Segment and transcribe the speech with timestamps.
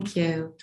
[0.00, 0.54] Thank you.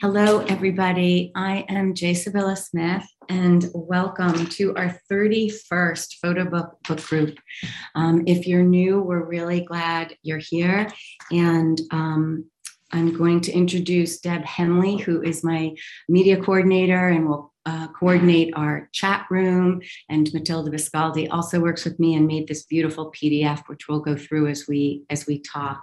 [0.00, 1.30] Hello, everybody.
[1.36, 2.14] I am J.
[2.14, 7.38] Sybylla Smith, and welcome to our 31st photo book book group.
[7.94, 10.88] Um, if you're new, we're really glad you're here.
[11.30, 12.46] And um,
[12.90, 15.76] I'm going to introduce Deb Henley, who is my
[16.08, 19.80] media coordinator and will uh, coordinate our chat room.
[20.08, 24.16] And Matilda Viscaldi also works with me and made this beautiful PDF, which we'll go
[24.16, 25.82] through as we as we talk.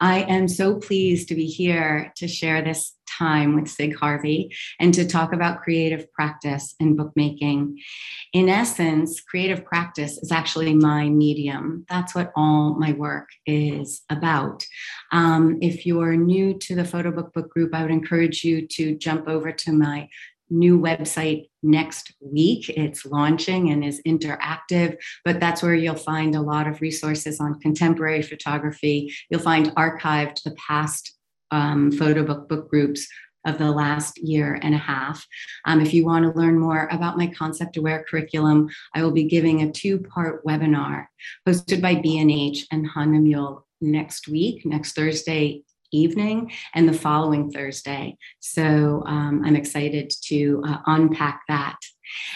[0.00, 4.94] I am so pleased to be here to share this time with Cig Harvey and
[4.94, 7.78] to talk about creative practice and bookmaking.
[8.32, 11.84] In essence, creative practice is actually my medium.
[11.88, 14.64] That's what all my work is about.
[15.12, 18.96] Um, if you're new to the Photo Book Book Group, I would encourage you to
[18.96, 20.08] jump over to my
[20.50, 22.68] new website next week.
[22.68, 27.60] It's launching and is interactive, but that's where you'll find a lot of resources on
[27.60, 29.14] contemporary photography.
[29.30, 31.16] You'll find archived the past
[31.50, 33.06] um, photo book book groups
[33.46, 35.26] of the last year and a half.
[35.64, 39.24] Um, if you want to learn more about my concept aware curriculum, I will be
[39.24, 41.06] giving a two part webinar
[41.48, 45.62] hosted by B&H and Hahnemühle next week, next Thursday
[45.92, 48.16] evening and the following Thursday.
[48.40, 51.76] So um, I'm excited to uh, unpack that.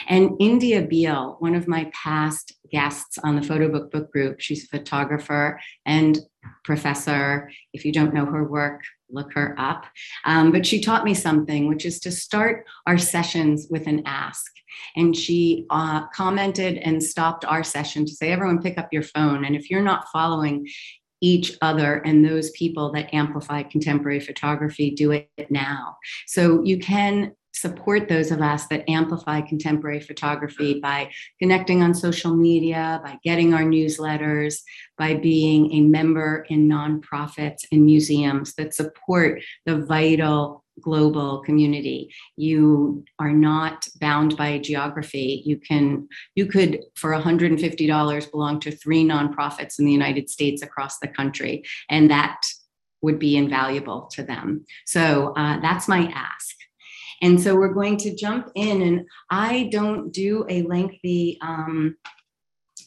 [0.08, 4.64] And India Beale, one of my past guests on the Photo Book Book Group, she's
[4.64, 6.19] a photographer and
[6.64, 7.50] professor.
[7.72, 9.86] If you don't know her work, look her up.
[10.24, 14.50] Um, but she taught me something, which is to start our sessions with an ask.
[14.96, 19.44] And she uh, commented and stopped our session to say, everyone pick up your phone.
[19.44, 20.66] And if you're not following
[21.20, 25.96] each other and those people that amplify contemporary photography do it now.
[26.26, 32.34] So you can support those of us that amplify contemporary photography by connecting on social
[32.34, 34.56] media, by getting our newsletters,
[34.98, 42.12] by being a member in nonprofits and museums that support the vital global community.
[42.36, 45.42] You are not bound by geography.
[45.44, 50.98] You can you could for $150 belong to three nonprofits in the united states across
[50.98, 52.40] the country and that
[53.02, 54.64] would be invaluable to them.
[54.86, 56.57] So uh, that's my ask.
[57.23, 61.96] And so we're going to jump in and i don't do a lengthy um,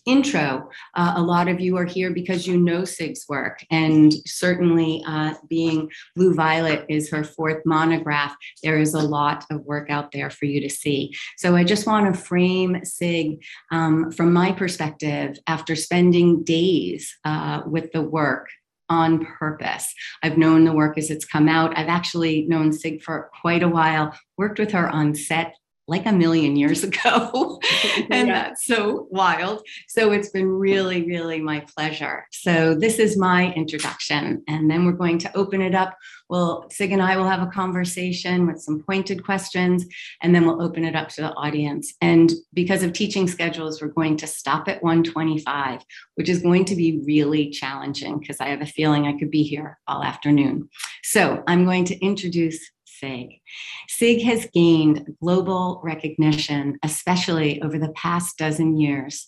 [0.08, 0.70] intro.
[0.96, 5.34] Uh, a lot of you are here because you know Cig's work, and certainly uh,
[5.48, 10.30] being Blue Violet is her fourth monograph, there is a lot of work out there
[10.30, 11.14] for you to see.
[11.38, 17.62] So I just want to frame Cig um, from my perspective after spending days uh,
[17.66, 18.48] with the work
[18.90, 19.94] on purpose.
[20.24, 21.78] I've known the work as it's come out.
[21.78, 25.56] I've actually known Cig for quite a while, worked with her on set
[25.88, 27.60] like a million years ago.
[28.12, 28.44] and yeah.
[28.44, 29.66] that's so wild.
[29.88, 32.28] So it's been really, really my pleasure.
[32.32, 34.44] So this is my introduction.
[34.48, 35.98] And then we're going to open it up.
[36.30, 39.86] Well, Cig and I will have a conversation with some pointed questions,
[40.22, 41.94] and then we'll open it up to the audience.
[42.02, 46.76] And because of teaching schedules, we're going to stop at 125, which is going to
[46.76, 50.68] be really challenging because I have a feeling I could be here all afternoon.
[51.04, 52.60] So I'm going to introduce
[53.00, 53.42] CIG.
[53.88, 59.28] CIG has gained global recognition, especially over the past dozen years,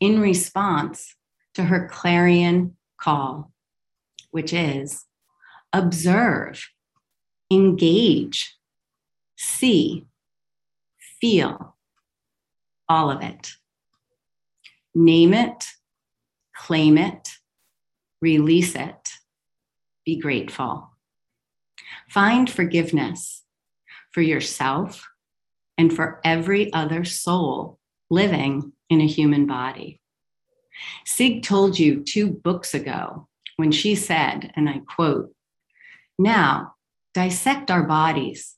[0.00, 1.14] in response
[1.54, 3.52] to her clarion call,
[4.30, 5.04] which is
[5.72, 6.68] observe,
[7.50, 8.56] engage,
[9.36, 10.06] see,
[11.20, 11.76] feel,
[12.88, 13.52] all of it.
[14.94, 15.64] Name it,
[16.54, 17.30] claim it,
[18.20, 19.10] release it,
[20.04, 20.91] be grateful.
[22.08, 23.42] Find forgiveness
[24.12, 25.08] for yourself
[25.78, 27.78] and for every other soul
[28.10, 30.00] living in a human body.
[31.04, 35.34] Cig told you two books ago when she said, and I quote,
[36.18, 36.74] Now
[37.14, 38.56] dissect our bodies,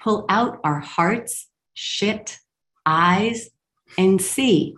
[0.00, 2.38] pull out our hearts, shit,
[2.84, 3.50] eyes,
[3.98, 4.74] and see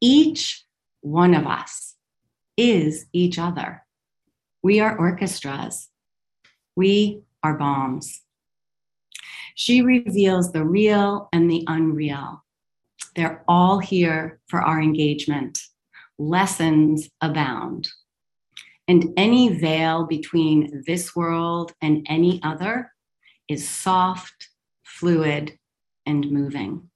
[0.00, 0.64] each
[1.00, 1.96] one of us
[2.56, 3.84] is each other.
[4.62, 5.88] We are orchestras.
[6.78, 8.20] We are bombs.
[9.56, 12.44] She reveals the real and the unreal.
[13.16, 15.58] They're all here for our engagement.
[16.20, 17.88] Lessons abound.
[18.86, 22.92] And any veil between this world and any other
[23.48, 24.48] is soft,
[24.84, 25.58] fluid,
[26.06, 26.90] and moving.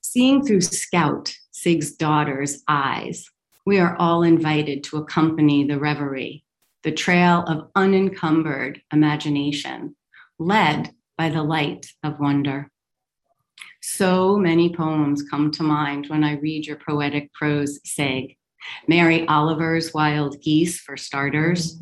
[0.00, 3.30] Seeing through Scout, Cig's daughter's eyes,
[3.64, 6.44] we are all invited to accompany the reverie
[6.84, 9.96] the trail of unencumbered imagination,
[10.38, 12.70] led by the light of wonder.
[13.80, 18.36] So many poems come to mind when I read your poetic prose, Cig.
[18.86, 21.80] Mary Oliver's Wild Geese, for starters.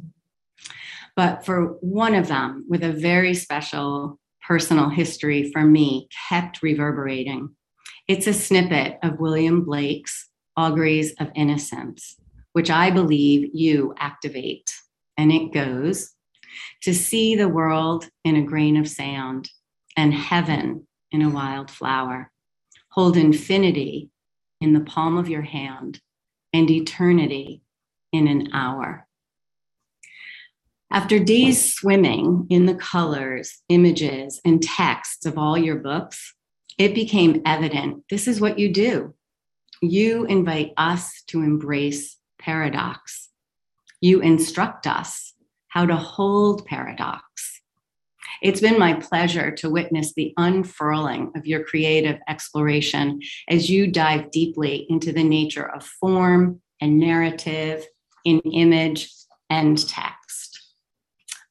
[1.15, 7.57] But for one of them, with a very special personal history for me, kept reverberating.
[8.07, 12.17] It's a snippet of William Blake's Auguries of Innocence,
[12.53, 14.71] which I believe you activate.
[15.17, 16.13] And it goes
[16.83, 19.51] to see the world in a grain of sand
[19.97, 22.31] and heaven in a wild flower.
[22.91, 24.11] Hold infinity
[24.61, 26.01] in the palm of your hand
[26.53, 27.63] and eternity
[28.13, 29.07] in an hour.
[30.91, 36.35] After days swimming in the colors, images, and texts of all your books,
[36.79, 39.15] it became evident this is what you do.
[39.83, 43.26] You invite us to embrace paradox.
[44.07, 45.35] You instruct us
[45.67, 47.61] how to hold paradox.
[48.41, 54.31] It's been my pleasure to witness the unfurling of your creative exploration as you dive
[54.31, 57.85] deeply into the nature of form and narrative
[58.25, 59.11] in image
[59.51, 60.57] and text.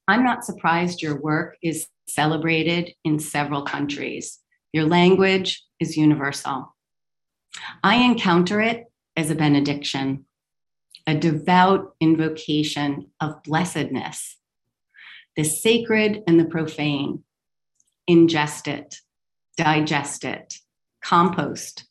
[0.08, 4.40] I'm not surprised your work is celebrated in several countries.
[4.72, 6.74] Your language is universal.
[7.84, 8.86] I encounter it
[9.18, 10.26] as a benediction,
[11.08, 14.38] a devout invocation of blessedness,
[15.36, 17.24] the sacred and the profane.
[18.10, 18.98] Ingest it,
[19.58, 20.60] digest it,
[21.02, 21.88] compost,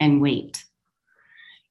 [0.00, 0.64] and wait.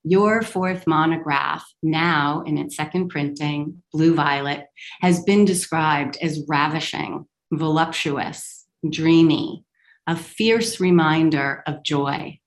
[0.04, 4.66] Your fourth monograph, now in its second printing, Blue Violet,
[5.02, 9.64] has been described as ravishing, voluptuous, dreamy,
[10.08, 12.40] a fierce reminder of joy,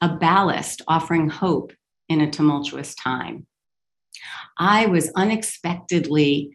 [0.00, 1.72] a ballast offering hope
[2.08, 3.46] in a tumultuous time.
[4.58, 6.50] I was unexpectedly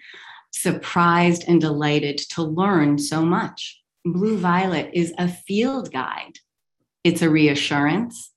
[0.51, 3.81] surprised and delighted to learn so much.
[4.05, 6.39] Blue Violet is a field guide,
[7.03, 8.31] it's a reassurance,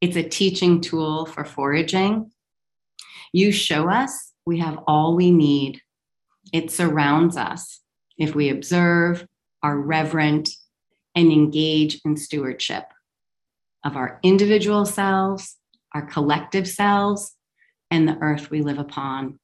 [0.00, 2.30] it's a teaching tool for foraging.
[3.32, 5.82] You show us we have all we need.
[6.52, 7.80] It surrounds us
[8.16, 9.26] if we observe,
[9.62, 10.48] are reverent,
[11.14, 12.84] and engage in stewardship
[13.84, 15.56] of our individual selves,
[15.94, 17.34] our collective selves,
[17.90, 19.38] and the earth we live upon.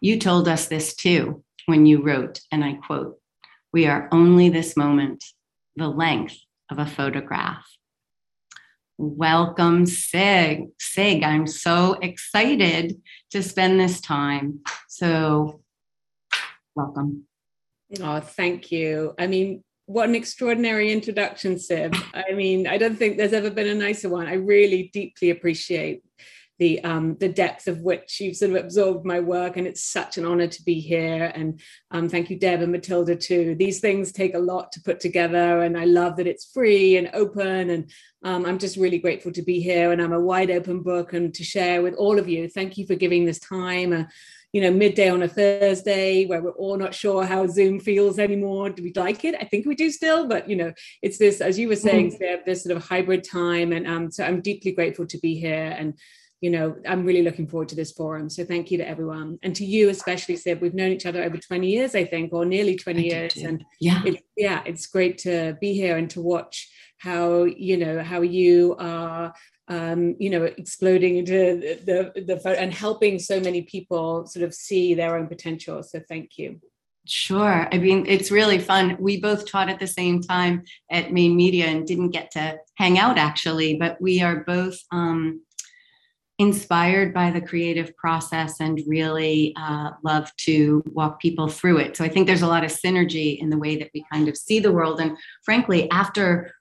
[0.00, 3.18] You told us this too when you wrote, and I quote,
[3.72, 5.24] We are only this moment,
[5.74, 6.36] the length
[6.70, 7.66] of a photograph.
[8.98, 10.68] Welcome, Cig.
[10.78, 13.00] Cig, I'm so excited
[13.30, 14.60] to spend this time.
[14.88, 15.60] So,
[16.74, 17.24] welcome.
[18.00, 19.14] Oh, thank you.
[19.18, 21.94] I mean, what an extraordinary introduction, Sib.
[22.14, 24.26] I mean, I don't think there's ever been a nicer one.
[24.26, 26.02] I really deeply appreciate
[26.58, 30.16] the um, the depth of which you've sort of absorbed my work, and it's such
[30.16, 31.32] an honor to be here.
[31.34, 31.60] And
[31.90, 33.54] um, thank you, Deb and Matilda too.
[33.54, 37.10] These things take a lot to put together, and I love that it's free and
[37.12, 37.70] open.
[37.70, 37.90] And
[38.22, 41.34] um, I'm just really grateful to be here, and I'm a wide open book and
[41.34, 42.48] to share with all of you.
[42.48, 43.92] Thank you for giving this time.
[43.92, 44.04] Uh,
[44.52, 48.70] you know, midday on a Thursday where we're all not sure how Zoom feels anymore.
[48.70, 49.34] Do we like it?
[49.38, 50.72] I think we do still, but you know,
[51.02, 52.42] it's this, as you were saying, mm-hmm.
[52.46, 53.72] this sort of hybrid time.
[53.72, 55.76] And um, so I'm deeply grateful to be here.
[55.78, 55.98] And
[56.40, 58.28] you know, I'm really looking forward to this forum.
[58.28, 60.60] So thank you to everyone and to you especially, Sib.
[60.60, 63.36] We've known each other over 20 years, I think, or nearly 20 I years.
[63.36, 68.02] And yeah, it, yeah, it's great to be here and to watch how you know
[68.02, 69.34] how you are
[69.68, 74.54] um, you know, exploding into the, the, the and helping so many people sort of
[74.54, 75.82] see their own potential.
[75.82, 76.60] So thank you.
[77.08, 77.68] Sure.
[77.70, 78.96] I mean, it's really fun.
[78.98, 82.98] We both taught at the same time at Maine Media and didn't get to hang
[82.98, 85.42] out actually, but we are both um,
[86.38, 91.96] inspired by the creative process and really uh, love to walk people through it.
[91.96, 94.36] So I think there's a lot of synergy in the way that we kind of
[94.36, 95.00] see the world.
[95.00, 96.52] And frankly, after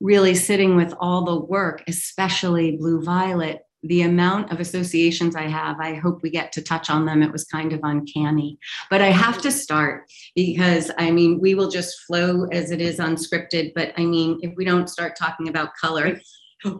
[0.00, 5.80] really sitting with all the work, especially Blue Violet, the amount of associations I have,
[5.80, 7.22] I hope we get to touch on them.
[7.22, 8.58] It was kind of uncanny.
[8.90, 10.04] But I have to start
[10.36, 13.72] because I mean, we will just flow as it is unscripted.
[13.74, 16.20] But I mean, if we don't start talking about color,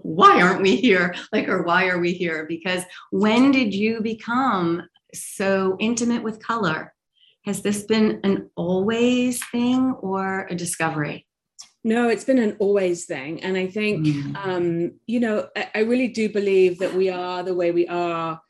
[0.03, 1.15] why aren't we here?
[1.33, 2.47] Like, or why are we here?
[2.49, 6.95] Because when did you become so intimate with color?
[7.45, 11.27] Has this been an always thing or a discovery?
[11.85, 13.43] No, it's been an always thing.
[13.43, 14.37] And I think, mm.
[14.37, 18.41] um, you know, I, I really do believe that we are the way we are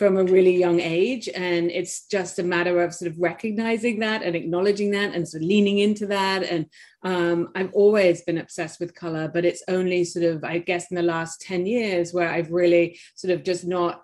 [0.00, 1.28] from a really young age.
[1.28, 5.42] And it's just a matter of sort of recognizing that and acknowledging that and sort
[5.42, 6.42] of leaning into that.
[6.42, 6.64] And
[7.02, 10.94] um, I've always been obsessed with color, but it's only sort of, I guess, in
[10.94, 14.02] the last 10 years where I've really sort of just not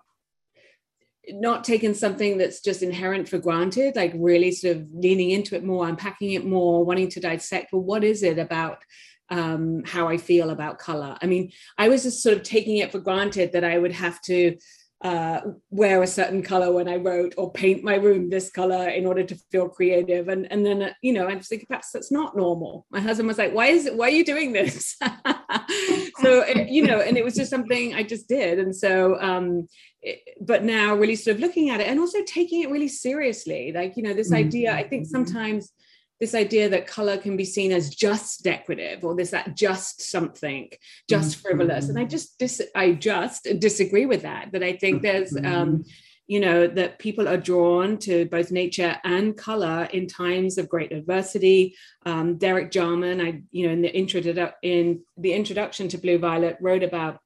[1.30, 5.64] not taken something that's just inherent for granted, like really sort of leaning into it
[5.64, 8.84] more, unpacking it more, wanting to dissect, well, what is it about
[9.30, 11.16] um, how I feel about color?
[11.22, 14.20] I mean, I was just sort of taking it for granted that I would have
[14.22, 14.56] to
[15.06, 19.06] uh, wear a certain color when I wrote or paint my room this color in
[19.06, 20.26] order to feel creative.
[20.26, 22.86] And, and then, uh, you know, I was thinking perhaps that's not normal.
[22.90, 24.96] My husband was like, why is it, why are you doing this?
[26.20, 28.58] so, it, you know, and it was just something I just did.
[28.58, 29.68] And so, um,
[30.02, 33.70] it, but now really sort of looking at it and also taking it really seriously.
[33.72, 34.46] Like, you know, this mm-hmm.
[34.48, 35.24] idea, I think mm-hmm.
[35.24, 35.72] sometimes
[36.20, 40.70] this idea that color can be seen as just decorative or this that just something
[41.08, 41.48] just mm-hmm.
[41.48, 45.42] frivolous and i just dis- i just disagree with that that i think there's um
[45.42, 45.80] mm-hmm.
[46.26, 50.92] you know that people are drawn to both nature and color in times of great
[50.92, 54.20] adversity um, derek jarman i you know in the intro
[54.62, 57.20] in the introduction to blue violet wrote about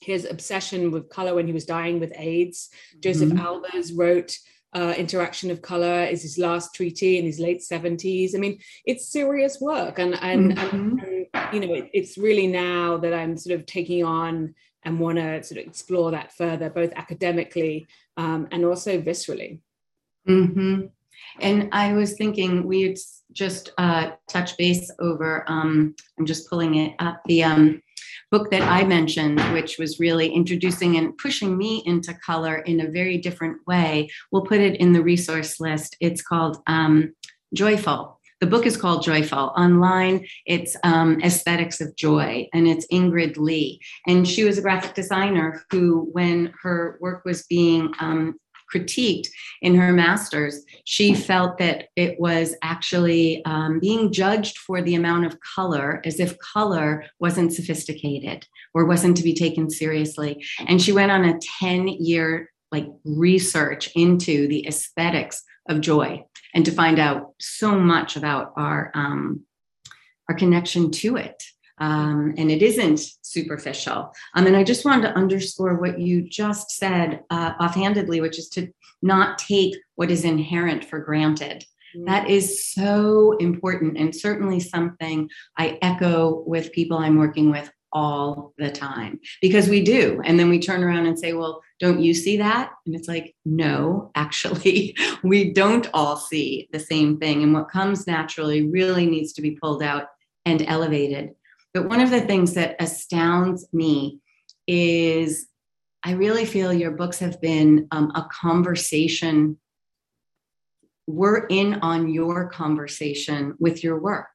[0.00, 2.70] his obsession with color when he was dying with aids
[3.00, 3.44] josef mm-hmm.
[3.44, 4.36] albers wrote
[4.72, 9.08] uh, interaction of color is his last treaty in his late 70s i mean it's
[9.08, 10.76] serious work and and, mm-hmm.
[10.76, 14.98] and, and you know it, it's really now that i'm sort of taking on and
[14.98, 17.86] want to sort of explore that further both academically
[18.16, 19.58] um, and also viscerally
[20.28, 20.86] mm-hmm.
[21.40, 22.98] and i was thinking we would
[23.32, 27.82] just uh, touch base over um, i'm just pulling it up the um,
[28.30, 32.90] book that I mentioned, which was really introducing and pushing me into color in a
[32.90, 34.10] very different way.
[34.30, 35.96] We'll put it in the resource list.
[36.00, 37.14] It's called um,
[37.54, 38.20] Joyful.
[38.40, 39.52] The book is called Joyful.
[39.56, 43.80] Online, it's um, Aesthetics of Joy, and it's Ingrid Lee.
[44.06, 48.36] And she was a graphic designer who, when her work was being um,
[48.72, 49.28] critiqued
[49.62, 55.26] in her master's, she felt that it was actually um, being judged for the amount
[55.26, 60.44] of color as if color wasn't sophisticated or wasn't to be taken seriously.
[60.66, 66.24] And she went on a 10 year like research into the aesthetics of joy
[66.54, 69.44] and to find out so much about our um,
[70.28, 71.42] our connection to it
[71.80, 74.12] um, and it isn't superficial.
[74.34, 78.48] Um, and I just wanted to underscore what you just said uh, offhandedly, which is
[78.50, 78.68] to
[79.02, 81.64] not take what is inherent for granted.
[81.96, 82.04] Mm-hmm.
[82.04, 88.52] That is so important, and certainly something I echo with people I'm working with all
[88.56, 90.20] the time because we do.
[90.24, 92.70] And then we turn around and say, Well, don't you see that?
[92.86, 97.42] And it's like, No, actually, we don't all see the same thing.
[97.42, 100.06] And what comes naturally really needs to be pulled out
[100.44, 101.30] and elevated.
[101.72, 104.20] But one of the things that astounds me
[104.66, 105.46] is
[106.04, 109.58] I really feel your books have been um, a conversation.
[111.06, 114.30] We're in on your conversation with your work.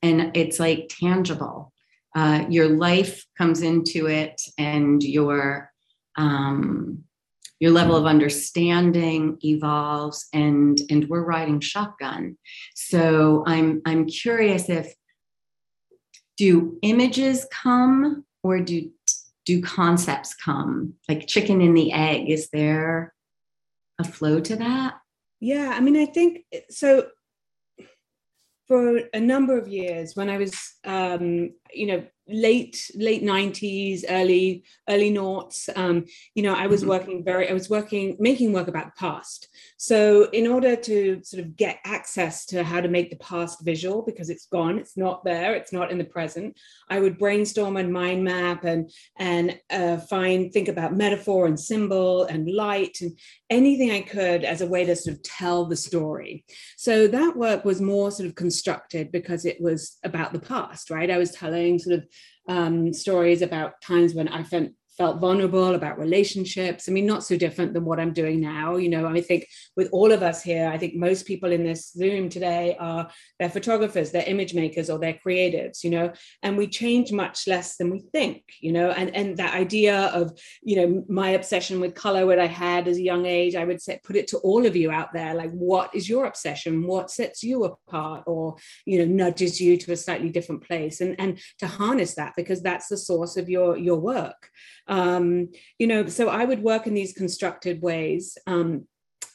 [0.00, 1.72] And it's like tangible.
[2.14, 5.70] Uh, your life comes into it and your
[6.16, 7.04] um,
[7.62, 12.36] your level of understanding evolves and and we're riding shotgun
[12.74, 14.92] so i'm i'm curious if
[16.36, 18.90] do images come or do
[19.44, 20.94] do concepts come?
[21.08, 23.12] Like chicken and the egg is there
[23.98, 24.94] a flow to that?
[25.42, 27.08] Yeah i mean i think so
[28.68, 34.64] for a number of years when i was um you know late late 90s early
[34.88, 35.68] early noughts.
[35.76, 36.90] Um you know i was mm-hmm.
[36.90, 39.48] working very i was working making work about the past.
[39.76, 44.02] So in order to sort of get access to how to make the past visual
[44.02, 46.58] because it's gone it's not there it's not in the present
[46.88, 52.24] i would brainstorm and mind map and and uh, find think about metaphor and symbol
[52.24, 53.18] and light and
[53.50, 56.44] anything i could as a way to sort of tell the story.
[56.76, 61.10] So that work was more sort of constructed because it was about the past right?
[61.10, 62.06] I was telling sort of
[62.48, 64.70] um, stories about times when I felt
[65.02, 66.88] felt vulnerable about relationships.
[66.88, 68.76] I mean, not so different than what I'm doing now.
[68.76, 71.90] You know, I think with all of us here, I think most people in this
[71.90, 76.12] Zoom today are they're photographers, they're image makers, or they're creatives, you know,
[76.44, 80.38] and we change much less than we think, you know, and, and that idea of,
[80.62, 83.82] you know, my obsession with color, what I had as a young age, I would
[83.82, 86.86] say, put it to all of you out there, like, what is your obsession?
[86.86, 88.54] What sets you apart or,
[88.86, 91.00] you know, nudges you to a slightly different place?
[91.00, 94.48] And, and to harness that because that's the source of your, your work.
[95.78, 98.36] You know, so I would work in these constructed ways.
[98.46, 98.86] Um,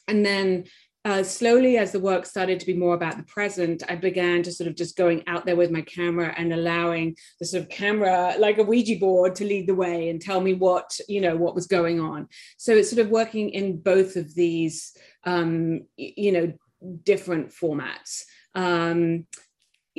[0.06, 0.64] and then
[1.04, 4.52] uh, slowly, as the work started to be more about the present, I began to
[4.52, 8.34] sort of just going out there with my camera and allowing the sort of camera,
[8.38, 11.54] like a Ouija board, to lead the way and tell me what you know what
[11.54, 12.28] was going on.
[12.58, 16.52] So it's sort of working in both of these, um, you know,
[17.04, 18.24] different formats.
[18.54, 19.26] Um,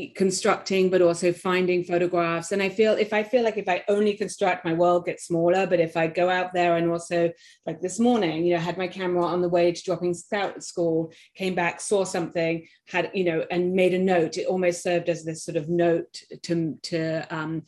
[0.08, 2.52] constructing but also finding photographs.
[2.52, 5.66] And i feel if i feel like if i only construct my world gets smaller.
[5.68, 7.32] But if i go out there and also
[7.66, 10.64] like this morning you know had my camera on the way to dropping scout at
[10.64, 14.38] school came back saw something had you know and made a note.
[14.38, 17.64] It almost served as this sort of note to to um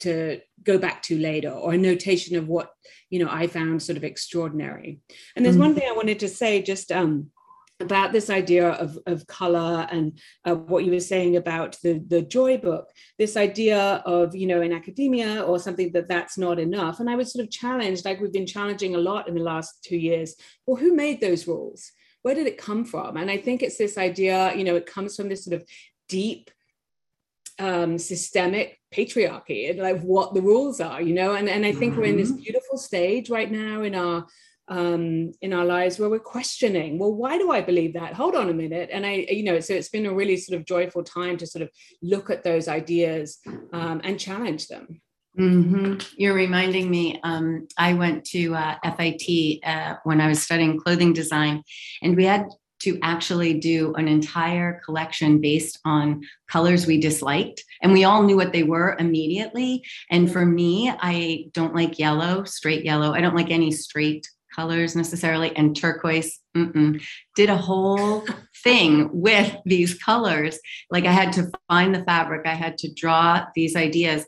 [0.00, 2.70] to go back to later or a notation of what
[3.08, 5.00] you know i found sort of extraordinary.
[5.34, 5.64] And there's mm-hmm.
[5.66, 7.30] one thing i wanted to say just um
[7.82, 12.22] about this idea of, of color and uh, what you were saying about the, the
[12.22, 17.00] joy book this idea of you know in academia or something that that's not enough
[17.00, 19.82] and i was sort of challenged like we've been challenging a lot in the last
[19.84, 20.34] two years
[20.66, 23.98] well who made those rules where did it come from and i think it's this
[23.98, 25.66] idea you know it comes from this sort of
[26.08, 26.50] deep
[27.58, 31.34] um, systemic patriarchy and like what the rules are, you know.
[31.34, 32.00] And and I think mm-hmm.
[32.00, 32.42] we're in this mm-hmm.
[32.42, 34.26] beautiful stage right now in our
[34.72, 38.14] um, in our lives where we're questioning, well, why do I believe that?
[38.14, 38.88] Hold on a minute.
[38.90, 41.62] And I, you know, so it's been a really sort of joyful time to sort
[41.62, 41.68] of
[42.00, 43.38] look at those ideas
[43.74, 45.02] um, and challenge them.
[45.38, 45.98] Mm-hmm.
[46.16, 47.20] You're reminding me.
[47.22, 51.62] Um, I went to uh, FIT uh, when I was studying clothing design,
[52.02, 52.46] and we had
[52.82, 57.62] to actually do an entire collection based on colors we disliked.
[57.80, 59.84] And we all knew what they were immediately.
[60.10, 63.12] And for me, I don't like yellow, straight yellow.
[63.12, 65.54] I don't like any straight colors necessarily.
[65.56, 67.02] And turquoise, mm-mm.
[67.36, 68.24] did a whole
[68.62, 70.58] thing with these colors.
[70.90, 74.26] Like I had to find the fabric, I had to draw these ideas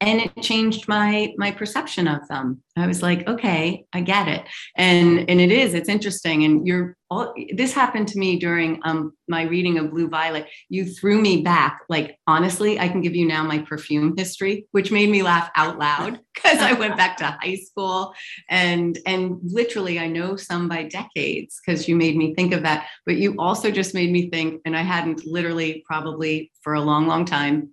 [0.00, 2.62] and it changed my my perception of them.
[2.76, 4.44] I was like okay i get it.
[4.76, 6.44] And and it is it's interesting.
[6.44, 10.48] And you're all this happened to me during um my reading of blue violet.
[10.68, 11.80] You threw me back.
[11.88, 15.78] Like honestly i can give you now my perfume history which made me laugh out
[15.78, 18.14] loud because i went back to high school.
[18.50, 22.88] And and literally i know some by decades because you made me think of that.
[23.06, 27.06] But you also just made me think and i hadn't literally probably for a long
[27.06, 27.70] long time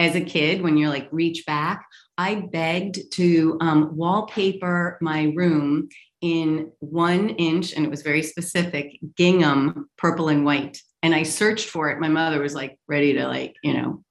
[0.00, 1.86] as a kid when you're like reach back
[2.18, 5.88] i begged to um, wallpaper my room
[6.20, 10.78] in one inch and it was very specific gingham purple and white.
[11.02, 11.98] And i searched for it.
[11.98, 14.04] My mother was like ready to like you know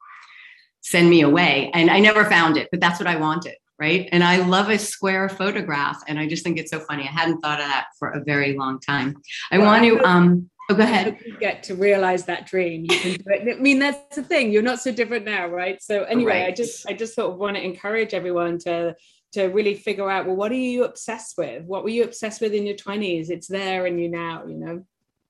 [0.82, 1.70] send me away.
[1.74, 4.10] And i never found it but that's what i wanted right?
[4.12, 7.04] And i love a square photograph and i just think it's so funny.
[7.04, 9.16] I hadn't thought of that for a very long time.
[9.52, 11.18] I want to um Oh, go ahead.
[11.26, 12.84] You get to realize that dream.
[12.84, 13.58] You can do it.
[13.58, 14.52] I mean, that's the thing.
[14.52, 15.82] You're not so different now, right?
[15.82, 16.48] So anyway, right.
[16.48, 18.96] I just I just sort of want to encourage everyone to
[19.34, 21.64] to really figure out well, what are you obsessed with?
[21.64, 23.30] What were you obsessed with in your 20s?
[23.30, 24.86] It's there in you now, you know.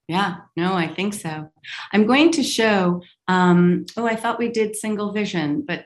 [0.10, 1.52] Yeah, no, I think so.
[1.94, 3.04] I'm going to show.
[3.28, 5.86] Um, oh, I thought we did single vision, but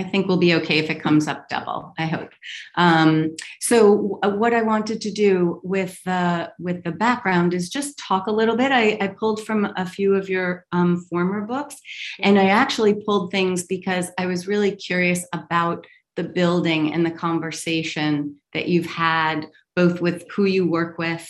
[0.00, 1.92] I think we'll be okay if it comes up double.
[1.98, 2.30] I hope.
[2.76, 7.98] Um, so uh, what I wanted to do with the with the background is just
[7.98, 8.72] talk a little bit.
[8.72, 11.76] I, I pulled from a few of your um, former books,
[12.20, 15.86] and I actually pulled things because I was really curious about
[16.16, 21.28] the building and the conversation that you've had both with who you work with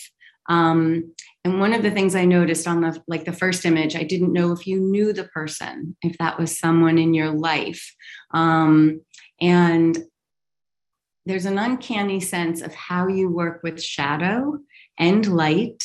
[0.49, 1.13] um,
[1.45, 4.33] and one of the things I noticed on the like the first image, I didn't
[4.33, 7.95] know if you knew the person, if that was someone in your life.
[8.33, 9.01] Um,
[9.41, 9.99] and
[11.25, 14.59] there's an uncanny sense of how you work with shadow
[14.99, 15.85] and light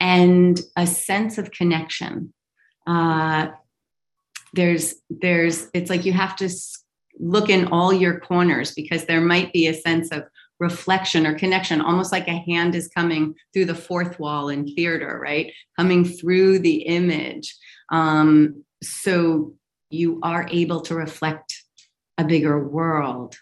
[0.00, 2.32] and a sense of connection.
[2.86, 3.48] Uh,
[4.54, 6.48] there's there's it's like you have to
[7.18, 10.24] look in all your corners because there might be a sense of
[10.60, 15.18] reflection or connection, almost like a hand is coming through the fourth wall in theater,
[15.22, 15.52] right?
[15.78, 17.54] Coming through the image.
[17.90, 19.54] Um, so
[19.90, 21.54] you are able to reflect
[22.18, 23.36] a bigger world.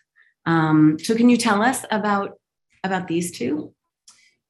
[0.47, 2.39] Um, so can you tell us about
[2.85, 3.75] about these two?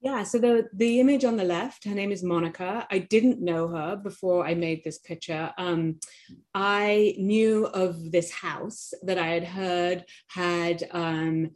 [0.01, 2.87] Yeah, so the the image on the left, her name is Monica.
[2.90, 5.53] I didn't know her before I made this picture.
[5.59, 6.01] Um,
[6.55, 11.51] I knew of this house that I had heard had um,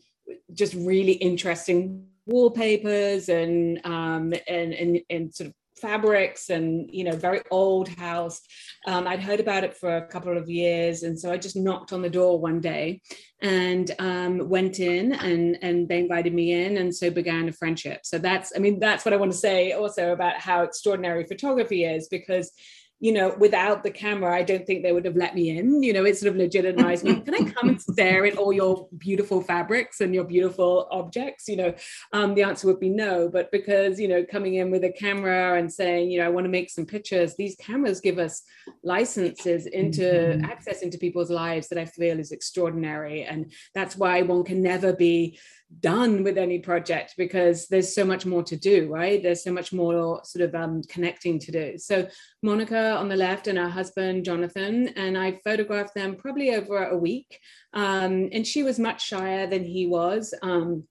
[0.52, 7.14] just really interesting wallpapers and um, and, and and sort of fabrics and you know
[7.14, 8.40] very old house.
[8.86, 11.92] Um, i'd heard about it for a couple of years and so i just knocked
[11.92, 13.00] on the door one day
[13.42, 18.00] and um, went in and and they invited me in and so began a friendship.
[18.04, 21.84] So that's i mean that's what i want to say also about how extraordinary photography
[21.84, 22.50] is because
[22.98, 25.82] you know, without the camera, I don't think they would have let me in.
[25.82, 27.20] You know, it sort of legitimized me.
[27.20, 31.46] Can I come and stare at all your beautiful fabrics and your beautiful objects?
[31.46, 31.74] You know,
[32.14, 33.28] um, the answer would be no.
[33.28, 36.46] But because, you know, coming in with a camera and saying, you know, I want
[36.46, 38.42] to make some pictures, these cameras give us
[38.82, 40.44] licenses into mm-hmm.
[40.46, 43.24] access into people's lives that I feel is extraordinary.
[43.24, 45.38] And that's why one can never be
[45.80, 49.22] done with any project because there's so much more to do, right?
[49.22, 51.78] There's so much more sort of um, connecting to do.
[51.78, 52.08] So
[52.42, 56.96] Monica on the left and her husband Jonathan, and I photographed them probably over a
[56.96, 57.40] week.
[57.72, 60.32] Um, and she was much shyer than he was.
[60.42, 60.84] Um,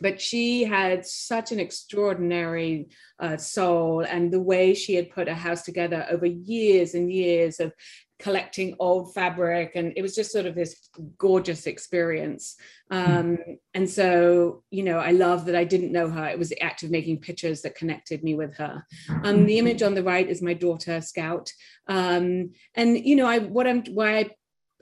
[0.00, 5.34] but she had such an extraordinary uh, soul and the way she had put a
[5.34, 7.72] house together over years and years of
[8.18, 12.56] collecting old fabric and it was just sort of this gorgeous experience.
[12.90, 13.38] Um,
[13.74, 16.26] and so you know i love that i didn't know her.
[16.26, 18.84] It was the act of making pictures that connected me with her.
[19.22, 21.50] Um, the image on the right is my daughter scout.
[21.88, 24.30] Um, and you know i what i'm why i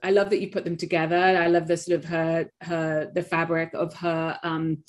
[0.03, 1.17] I love that you put them together.
[1.17, 4.85] I love the sort of her her the fabric of her um,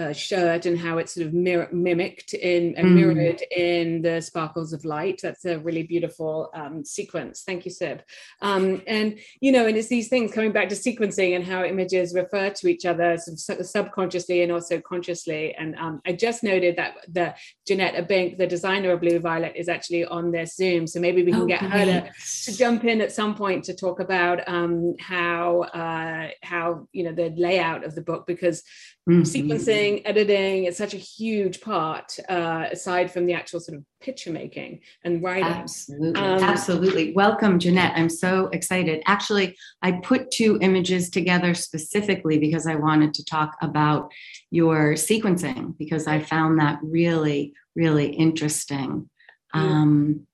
[0.00, 2.94] uh, shirt and how it's sort of mir- mimicked in and mm.
[2.94, 5.20] mirrored in the sparkles of light.
[5.22, 7.42] That's a really beautiful um, sequence.
[7.42, 8.02] Thank you, Sib.
[8.40, 12.14] Um, and you know, and it's these things coming back to sequencing and how images
[12.14, 15.54] refer to each other sub- subconsciously and also consciously.
[15.54, 17.34] And um, I just noted that the
[17.66, 20.86] Jeanette Abbink, the designer of Blue Violet, is actually on this Zoom.
[20.86, 22.12] So maybe we can oh, get her to,
[22.44, 27.12] to, jump in at some point to talk about um, how uh, how you know
[27.12, 28.62] the layout of the book because
[29.08, 29.22] mm-hmm.
[29.22, 34.30] sequencing, editing is such a huge part, uh, aside from the actual sort of picture
[34.30, 35.44] making and writing.
[35.44, 36.20] Absolutely.
[36.20, 37.12] Um, Absolutely.
[37.12, 37.92] Welcome, Jeanette.
[37.96, 39.02] I'm so excited.
[39.06, 44.10] Actually, I put two images together specifically because I wanted to talk about
[44.50, 49.08] your sequencing because I found that really, really interesting.
[49.52, 50.26] Um,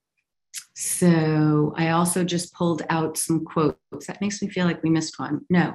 [0.79, 4.07] so I also just pulled out some quotes.
[4.07, 5.41] That makes me feel like we missed one.
[5.49, 5.75] No.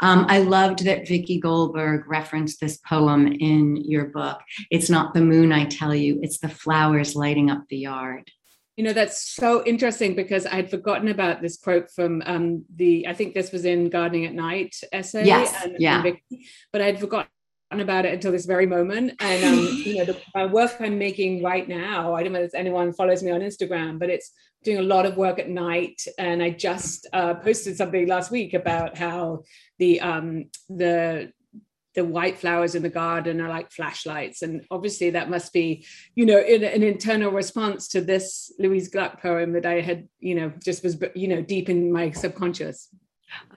[0.00, 4.40] Um, I loved that Vicki Goldberg referenced this poem in your book.
[4.68, 8.28] It's not the moon, I tell you, it's the flowers lighting up the yard.
[8.76, 13.06] You know, that's so interesting because I had forgotten about this quote from um, the,
[13.06, 15.26] I think this was in Gardening at Night essay.
[15.26, 15.54] Yes.
[15.62, 15.96] And, yeah.
[15.96, 17.30] And Vicki, but I had forgotten
[17.78, 19.12] about it until this very moment.
[19.20, 22.92] And um, you know, the work I'm making right now, I don't know if anyone
[22.92, 24.32] follows me on Instagram, but it's
[24.64, 26.02] doing a lot of work at night.
[26.18, 29.42] And I just uh, posted something last week about how
[29.78, 31.32] the um, the
[31.94, 36.24] the white flowers in the garden are like flashlights and obviously that must be you
[36.24, 40.52] know in, an internal response to this louise gluck poem that i had you know
[40.64, 42.88] just was you know deep in my subconscious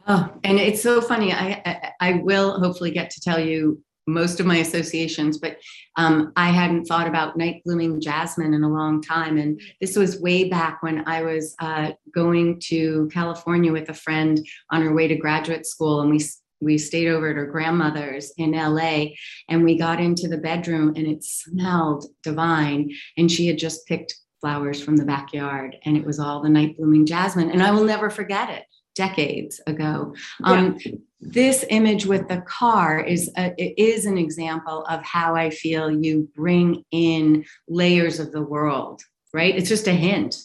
[0.08, 4.39] oh and it's so funny I, I i will hopefully get to tell you most
[4.39, 5.58] of my associations, but
[5.98, 9.38] um, I hadn't thought about night blooming jasmine in a long time.
[9.38, 14.46] And this was way back when I was uh, going to California with a friend
[14.72, 16.20] on her way to graduate school, and we
[16.63, 19.08] we stayed over at her grandmother's in LA
[19.50, 24.16] and we got into the bedroom and it smelled divine and she had just picked
[24.39, 27.84] flowers from the backyard and it was all the night blooming jasmine and I will
[27.84, 28.63] never forget it
[28.96, 30.16] decades ago.
[30.44, 30.78] Um,
[31.26, 36.30] This image with the car is a, is an example of how I feel you
[36.36, 39.02] bring in layers of the world.
[39.34, 39.56] Right?
[39.56, 40.38] It's just a hint,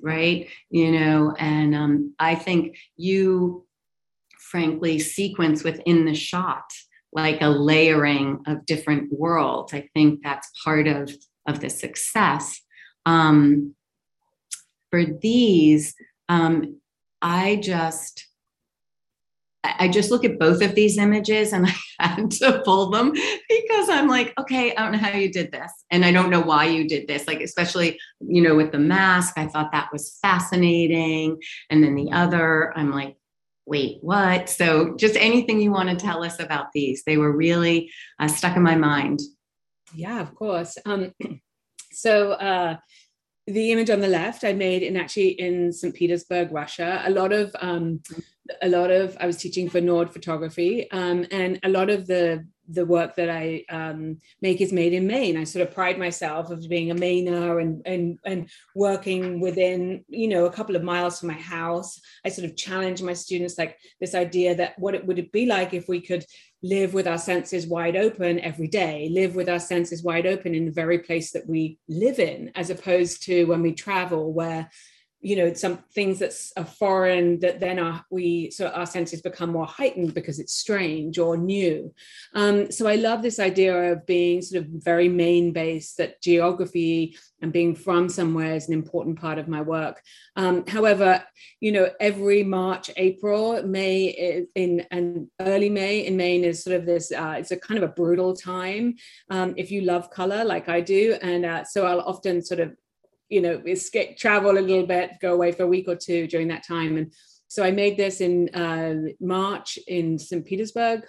[0.00, 0.48] right?
[0.70, 3.66] You know, and um, I think you,
[4.38, 6.70] frankly, sequence within the shot
[7.12, 9.72] like a layering of different worlds.
[9.72, 11.10] I think that's part of
[11.48, 12.60] of the success.
[13.06, 13.74] Um,
[14.90, 15.94] for these,
[16.28, 16.80] um,
[17.22, 18.25] I just
[19.78, 21.66] I just look at both of these images and
[22.00, 25.52] I had to pull them because I'm like, okay, I don't know how you did
[25.52, 25.72] this.
[25.90, 27.26] And I don't know why you did this.
[27.26, 31.40] Like, especially, you know, with the mask, I thought that was fascinating.
[31.70, 33.16] And then the other, I'm like,
[33.66, 34.48] wait, what?
[34.48, 37.02] So just anything you want to tell us about these.
[37.04, 39.20] They were really uh, stuck in my mind.
[39.94, 40.78] Yeah, of course.
[40.86, 41.12] Um,
[41.92, 42.76] so, uh,
[43.46, 45.94] the image on the left I made in actually in St.
[45.94, 47.02] Petersburg, Russia.
[47.04, 48.00] A lot of um,
[48.62, 52.46] a lot of I was teaching for Nord photography, um, and a lot of the
[52.68, 55.36] the work that I um, make is made in Maine.
[55.36, 60.28] I sort of pride myself of being a Mainer and and and working within you
[60.28, 62.00] know a couple of miles from my house.
[62.24, 65.46] I sort of challenge my students like this idea that what it would it be
[65.46, 66.24] like if we could
[66.62, 70.64] live with our senses wide open every day, live with our senses wide open in
[70.64, 74.68] the very place that we live in, as opposed to when we travel, where
[75.20, 79.50] you know some things that are foreign that then are we so our senses become
[79.50, 81.92] more heightened because it's strange or new.
[82.34, 87.16] Um, so i love this idea of being sort of very Maine based that geography
[87.40, 90.02] and being from somewhere is an important part of my work.
[90.36, 91.24] Um, however
[91.60, 96.84] you know every march april may in and early may in maine is sort of
[96.84, 98.94] this uh, it's a kind of a brutal time
[99.30, 101.16] um, if you love color like i do.
[101.22, 102.76] And uh, so i'll often sort of
[103.28, 106.48] you know escape travel a little bit go away for a week or two during
[106.48, 106.96] that time.
[106.96, 107.12] And
[107.48, 111.06] so i made this in uh, march in st petersburg.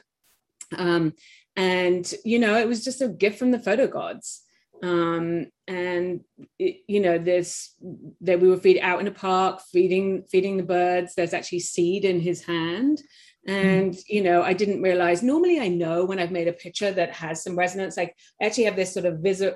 [0.78, 1.14] Um,
[1.56, 4.44] and you know it was just a gift from the photo gods.
[4.84, 6.22] Um, and
[6.60, 7.74] it, you know there's
[8.22, 11.16] that we were feed out in a park feeding feeding the birds.
[11.16, 13.02] There's actually seed in his hand.
[13.48, 17.12] And you know i didn't realize normally i know when i've made a picture that
[17.14, 17.96] has some resonance.
[17.98, 19.56] Like i actually have this sort of vis-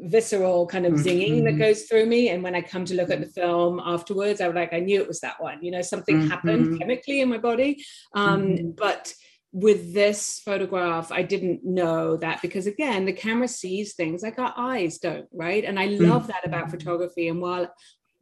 [0.00, 1.44] visceral kind of zinging mm-hmm.
[1.44, 4.46] that goes through me and when i come to look at the film afterwards i
[4.46, 6.28] was like i knew it was that one you know something mm-hmm.
[6.28, 8.70] happened chemically in my body um, mm-hmm.
[8.76, 9.12] but
[9.52, 14.52] with this photograph i didn't know that because again the camera sees things like our
[14.56, 16.70] eyes don't right and i love that about mm-hmm.
[16.70, 17.70] photography and while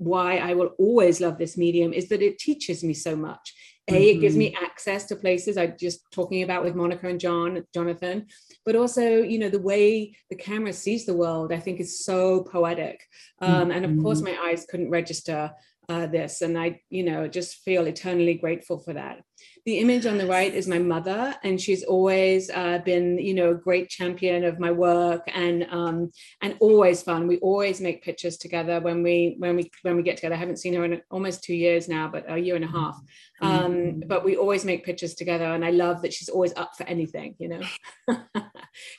[0.02, 3.54] why I will always love this medium is that it teaches me so much.
[3.88, 4.18] A, mm-hmm.
[4.18, 4.64] it gives me mm-hmm.
[4.64, 8.26] access to places I just talking about with Monica and John, Jonathan,
[8.64, 12.42] but also, you know, the way the camera sees the world, I think is so
[12.44, 13.02] poetic.
[13.40, 13.70] Um, mm-hmm.
[13.72, 14.40] And of course, mm-hmm.
[14.40, 15.50] my eyes couldn't register
[15.92, 19.22] uh, this, and I, you know, just feel eternally grateful for that.
[19.66, 23.50] The image on the right is my mother and she's always uh, been you know
[23.50, 27.26] a great champion of my work and um, and always fun.
[27.26, 30.37] We always make pictures together when we when we when we get together.
[30.37, 32.96] I haven't seen her in almost two years now but a year and a half.
[33.40, 34.00] Um, mm-hmm.
[34.07, 37.35] but we always make pictures together and i love that she's always up for anything
[37.38, 37.61] you know?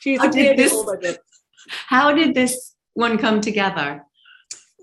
[0.00, 0.74] She's how did this,
[1.88, 4.04] how did this one come together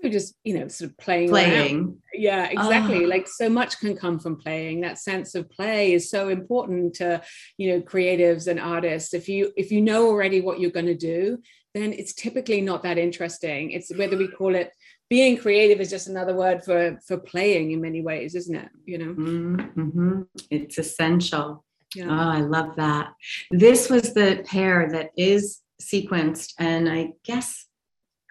[0.02, 1.76] we're just you know sort of playing playing.
[1.76, 1.96] Around.
[2.14, 3.04] yeah exactly.
[3.04, 3.08] Oh.
[3.08, 4.80] like so much can come from playing.
[4.80, 7.22] That sense of play is so important to
[7.58, 9.14] you know creatives and artists.
[9.14, 11.38] If you if you know already what you're going to do
[11.74, 13.70] then it's typically not that interesting.
[13.70, 14.72] It's whether we call it
[15.08, 18.68] being creative is just another word for for playing in many ways isn't it?
[18.84, 19.14] You know?
[19.14, 20.22] Mm-hmm.
[20.50, 21.64] it's essential.
[21.94, 22.06] Yeah.
[22.08, 23.12] oh i love that.
[23.50, 27.66] This was the pair that is sequenced and i guess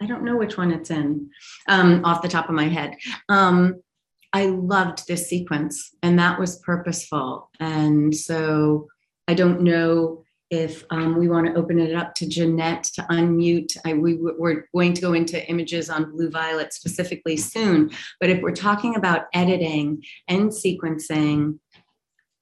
[0.01, 1.29] I don't know which one it's in
[1.67, 2.97] um, off the top of my head.
[3.29, 3.81] Um,
[4.33, 7.51] I loved this sequence, and that was purposeful.
[7.59, 8.87] And so
[9.27, 13.77] I don't know if um, we want to open it up to Jeanette to unmute.
[13.85, 17.91] I, we, we're going to go into images on Blue Violet specifically soon.
[18.19, 21.59] But if we're talking about editing and sequencing,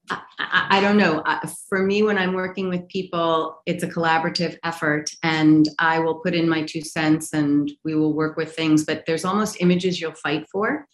[0.10, 1.24] I, I, don't know.
[1.68, 6.34] For me, when I'm working with people, it's a collaborative effort, and I will put
[6.34, 8.86] in my two cents, and we will work with things.
[8.86, 10.88] But there's almost images you'll fight for,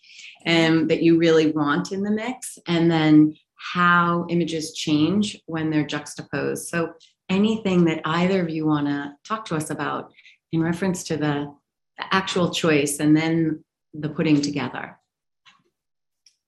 [0.45, 5.69] and um, that you really want in the mix, and then how images change when
[5.69, 6.67] they're juxtaposed.
[6.67, 6.93] So
[7.29, 10.11] anything that either of you want to talk to us about
[10.51, 11.53] in reference to the,
[11.97, 14.97] the actual choice, and then the putting together.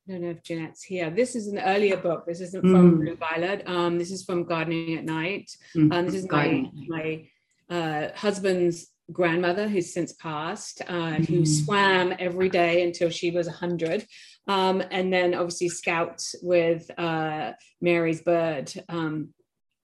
[0.07, 1.09] I don't know if Jeanette's here.
[1.09, 2.25] This is an earlier book.
[2.25, 2.99] This isn't from mm.
[3.01, 3.67] Blue Violet.
[3.67, 5.51] Um, this is from Gardening at Night.
[5.75, 5.93] Mm.
[5.93, 7.27] Um, this is my my
[7.69, 11.25] uh, husband's grandmother, who's since passed, uh, mm.
[11.25, 14.05] who swam every day until she was hundred,
[14.47, 18.71] um, and then obviously scouts with uh, Mary's bird.
[18.87, 19.33] Um,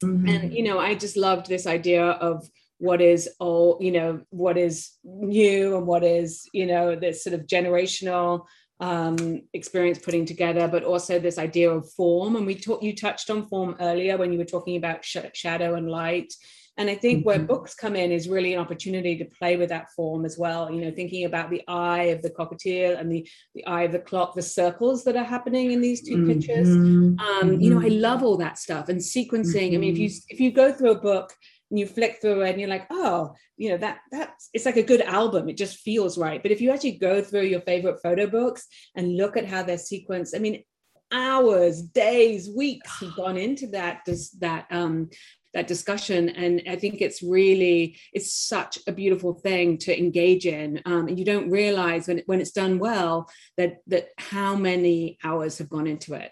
[0.01, 0.27] mm-hmm.
[0.29, 4.57] And you know, I just loved this idea of what is all you know, what
[4.57, 8.45] is new and what is you know this sort of generational
[8.79, 12.35] um, experience putting together, but also this idea of form.
[12.35, 15.75] And we talked, you touched on form earlier when you were talking about sh- shadow
[15.75, 16.33] and light.
[16.75, 17.27] And I think mm-hmm.
[17.27, 20.71] where books come in is really an opportunity to play with that form as well.
[20.71, 23.99] You know, thinking about the eye of the cockatiel and the, the eye of the
[23.99, 26.31] clock, the circles that are happening in these 2 mm-hmm.
[26.31, 26.69] pictures.
[26.69, 28.01] Um, you know, I mm-hmm.
[28.01, 29.67] love all that stuff and sequencing.
[29.67, 29.75] Mm-hmm.
[29.75, 31.35] I mean, if you if you go through a book
[31.73, 34.77] and you flick through it and you're like, oh, you know, that that's it's like
[34.77, 35.49] a good album.
[35.49, 36.39] It just feels right.
[36.39, 39.77] But if you actually go through your favorite photo books and look at how they're
[39.77, 40.63] sequenced, I mean,
[41.11, 45.09] hours, days, weeks have gone into that this, that um
[45.55, 50.81] that discussion and i think it's really it's such a beautiful thing to engage in
[50.85, 55.59] um, and you don't realize when, when it's done well that that how many hours
[55.59, 56.31] have gone into it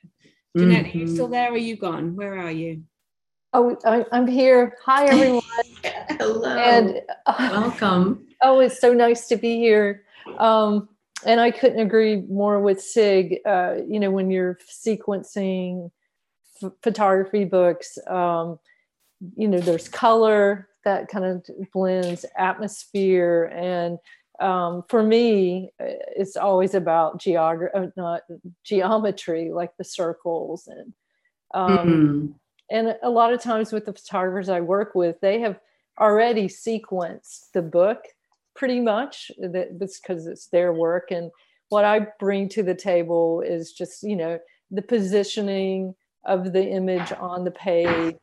[0.57, 0.97] jeanette mm-hmm.
[0.97, 1.33] are you still mm-hmm.
[1.33, 2.81] there are you gone where are you
[3.53, 3.77] Oh,
[4.13, 4.77] I'm here.
[4.85, 5.41] Hi, everyone.
[5.83, 6.57] Hello.
[6.57, 8.27] And uh, welcome.
[8.43, 10.03] Oh, it's so nice to be here.
[10.39, 10.89] Um,
[11.27, 13.37] and I couldn't agree more with Cig.
[13.45, 15.91] Uh, you know, when you're sequencing
[16.63, 18.57] f- photography books, um,
[19.35, 23.51] you know, there's color that kind of blends atmosphere.
[23.53, 23.99] And
[24.39, 28.21] um, for me, it's always about geography, uh, not
[28.63, 30.93] geometry, like the circles and
[31.53, 32.31] um, mm-hmm
[32.71, 35.59] and a lot of times with the photographers I work with, they have
[35.99, 38.05] already sequenced the book
[38.55, 41.31] pretty much that because it's their work and
[41.69, 44.39] what I bring to the table is just you know
[44.71, 48.15] the positioning of the image on the page,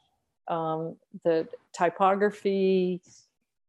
[0.48, 3.00] um, the typography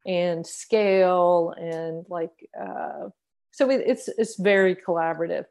[0.06, 3.10] and scale and like uh,
[3.52, 5.46] so it, it's it's very collaborative.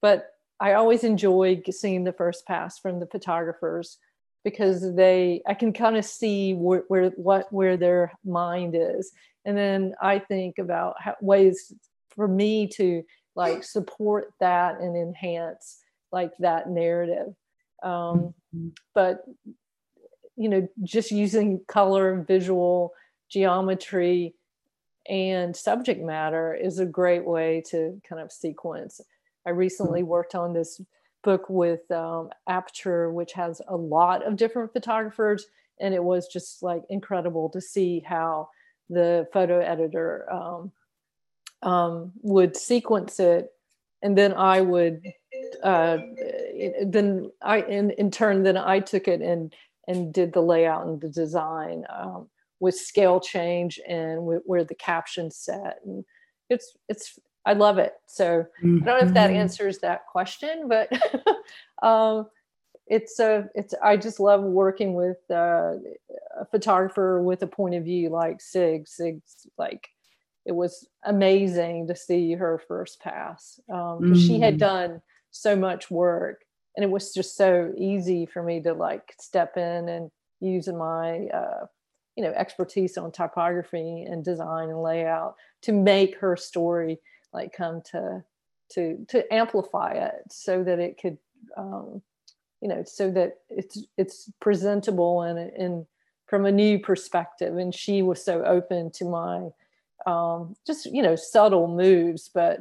[0.00, 3.98] But I always enjoy seeing the first pass from the photographers
[4.44, 9.12] because they i can kind of see where, where what where their mind is
[9.44, 11.72] and then i think about how, ways
[12.10, 13.02] for me to
[13.34, 15.78] like support that and enhance
[16.12, 17.34] like that narrative
[17.82, 18.68] Um, mm-hmm.
[18.94, 19.24] But
[20.36, 22.94] you know, just using color, visual,
[23.28, 24.34] geometry,
[25.08, 29.00] and subject matter is a great way to kind of sequence.
[29.46, 30.08] I recently mm-hmm.
[30.08, 30.80] worked on this
[31.22, 35.46] book with um, Aperture, which has a lot of different photographers,
[35.80, 38.48] and it was just like incredible to see how
[38.90, 40.72] the photo editor um,
[41.62, 43.50] um, would sequence it,
[44.02, 45.02] and then I would
[45.62, 45.98] uh,
[46.84, 49.54] then I in in turn then I took it and
[49.88, 52.28] and did the layout and the design um,
[52.60, 56.04] with scale change and w- where the captions set and
[56.50, 57.94] it's it's I love it.
[58.06, 58.82] So mm-hmm.
[58.82, 59.40] I don't know if that mm-hmm.
[59.40, 60.92] answers that question, but
[61.82, 62.26] um,
[62.86, 65.74] it's a it's I just love working with uh,
[66.40, 68.86] a photographer with a point of view like Cig.
[68.88, 69.88] Cig's like
[70.44, 74.26] it was amazing to see her first pass um, mm.
[74.26, 74.58] she had mm.
[74.58, 76.44] done so much work
[76.76, 81.26] and it was just so easy for me to like step in and using my
[81.26, 81.66] uh,
[82.16, 86.98] you know expertise on typography and design and layout to make her story
[87.32, 88.22] like come to
[88.72, 91.18] to to amplify it so that it could
[91.56, 92.02] um,
[92.60, 95.86] you know so that it's it's presentable and and
[96.32, 97.58] from a new perspective.
[97.58, 99.50] And she was so open to my
[100.06, 102.60] um, just you know subtle moves but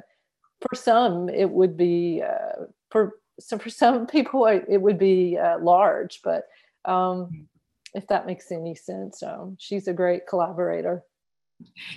[0.60, 5.58] for some it would be uh, for so for some people it would be uh,
[5.60, 6.50] large but
[6.84, 7.48] um,
[7.96, 11.02] if that makes any sense um, she's a great collaborator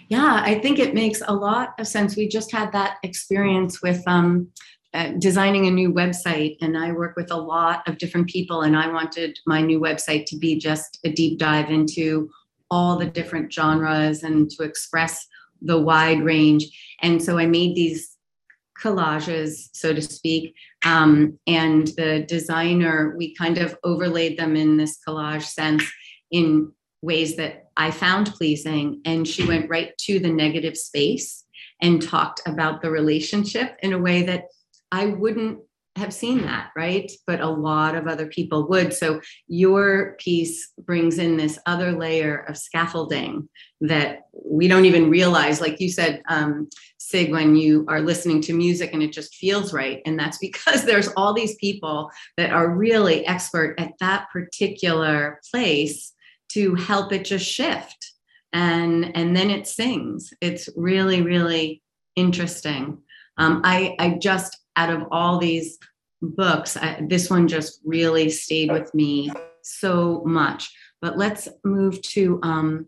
[0.09, 4.03] yeah i think it makes a lot of sense we just had that experience with
[4.07, 4.49] um,
[4.93, 8.77] uh, designing a new website and i work with a lot of different people and
[8.77, 12.31] i wanted my new website to be just a deep dive into
[12.71, 15.27] all the different genres and to express
[15.63, 16.67] the wide range
[17.03, 18.15] and so i made these
[18.81, 20.55] collages, so to speak.
[20.85, 25.85] Um, and the designer, we kind of overlaid them in this collage sense
[26.31, 26.73] in
[27.03, 29.01] ways that I found pleasing.
[29.05, 31.45] And she went right to the negative space
[31.81, 34.45] and talked about the relationship in a way that
[34.93, 35.59] I wouldn't
[35.97, 37.11] have seen that, right?
[37.27, 38.93] But a lot of other people would.
[38.93, 43.49] So your piece brings in this other layer of scaffolding
[43.81, 45.61] that we don't even realize.
[45.61, 49.73] Like you said, um, Cig, when you are listening to music and it just feels
[49.73, 50.01] right.
[50.05, 56.14] And that's because there's all these people that are really expert at that particular place
[56.55, 58.13] to help it just shift.
[58.53, 60.33] And, and then it sings.
[60.41, 61.83] It's really, really
[62.17, 62.99] interesting.
[63.37, 65.79] Um, I, I just out of all these
[66.23, 70.73] books, I, this one just really stayed with me so much.
[71.01, 72.41] But let's move to.
[72.43, 72.87] Um,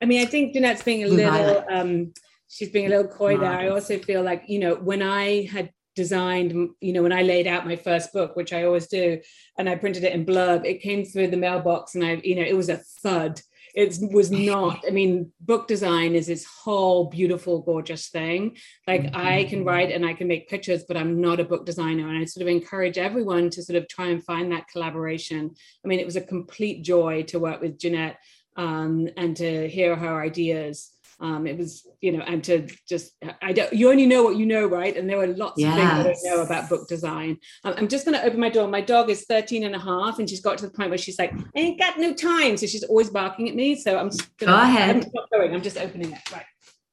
[0.00, 1.64] I mean, I think Jeanette's being a little.
[1.70, 2.12] Um,
[2.48, 3.52] she's being a little coy there.
[3.52, 7.46] I also feel like you know when I had designed, you know, when I laid
[7.46, 9.20] out my first book, which I always do,
[9.58, 12.42] and I printed it in blurb, it came through the mailbox, and I, you know,
[12.42, 13.40] it was a thud.
[13.74, 18.58] It was not i mean book design is this whole beautiful gorgeous thing.
[18.86, 19.16] Like mm-hmm.
[19.16, 22.06] i can write and i can make pictures but i'm not a book designer.
[22.06, 25.54] And i sort of encourage everyone to sort of try and find that collaboration.
[25.82, 28.18] I mean it was a complete joy to work with jeanette
[28.56, 30.91] um, and to hear her ideas
[31.22, 34.44] um, it was you know and to just i don't you only know what you
[34.44, 34.96] know right?
[34.96, 35.72] And there were lots yes.
[35.72, 37.38] of things i don't know about book design.
[37.64, 38.68] Um, i'm just going to open my door.
[38.68, 41.18] My dog is 13 and a half and she's got to the point where she's
[41.18, 42.56] like i ain't got no time.
[42.56, 43.76] So she's always barking at me.
[43.76, 44.96] So i'm just gonna, go ahead.
[44.96, 45.54] i'm not going.
[45.54, 46.46] I'm just opening it right.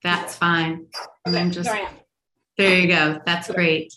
[0.04, 0.86] That's fine.
[1.28, 1.70] Okay, i'm just
[2.58, 3.22] there you go.
[3.26, 3.94] That's great.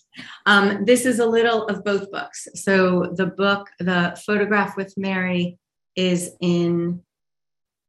[0.47, 2.47] Um, this is a little of both books.
[2.55, 5.59] So the book, the photograph with Mary,
[5.97, 7.03] is in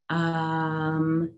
[0.09, 1.31] um,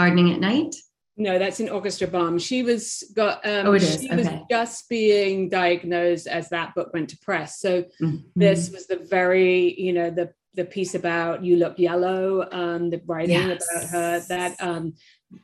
[0.00, 0.74] gardening at night?
[1.16, 2.38] No, that's in Orchestra Bomb.
[2.38, 4.00] She was got um oh, it is.
[4.00, 4.16] she okay.
[4.16, 7.60] was just being diagnosed as that book went to press.
[7.60, 8.16] So mm-hmm.
[8.34, 13.00] this was the very, you know, the the piece about you look yellow, um, the
[13.06, 13.66] writing yes.
[13.70, 14.94] about her, that um,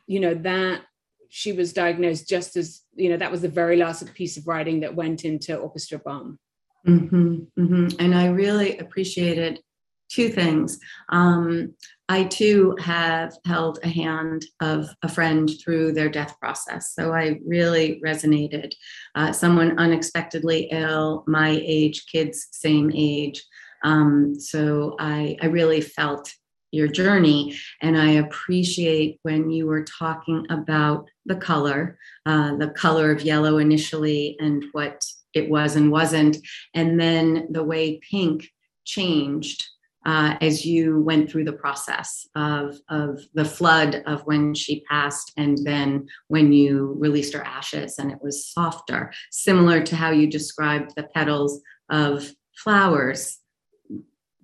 [0.07, 0.83] you know, that
[1.29, 4.81] she was diagnosed just as, you know, that was the very last piece of writing
[4.81, 6.39] that went into Orchestra Bomb.
[6.87, 7.89] Mm-hmm, mm-hmm.
[7.99, 9.61] And I really appreciated
[10.09, 10.79] two things.
[11.09, 11.75] Um,
[12.09, 16.95] I too have held a hand of a friend through their death process.
[16.95, 18.73] So I really resonated.
[19.15, 23.43] Uh, someone unexpectedly ill, my age, kids same age.
[23.83, 26.33] Um, so I, I really felt
[26.71, 27.57] your journey.
[27.83, 33.59] And I appreciate when you were talking about the color, uh, the color of yellow
[33.59, 35.05] initially, and what
[35.35, 36.39] it was and wasn't,
[36.75, 38.49] and then the way pink
[38.85, 39.65] changed
[40.07, 45.33] uh, as you went through the process of, of the flood of when she passed
[45.37, 50.29] and then when you released her ashes and it was softer, similar to how you
[50.29, 53.41] described the petals of flowers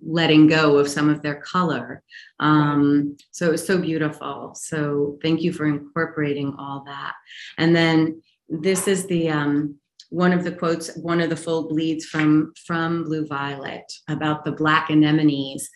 [0.05, 2.03] letting go of some of their color.
[2.41, 4.53] Um, so it was so beautiful.
[4.55, 7.13] So thank you for incorporating all that.
[7.57, 9.79] And then this is the um,
[10.13, 14.51] one of the quotes, one of the full bleeds from from Blue Violet about the
[14.51, 15.69] black anemones.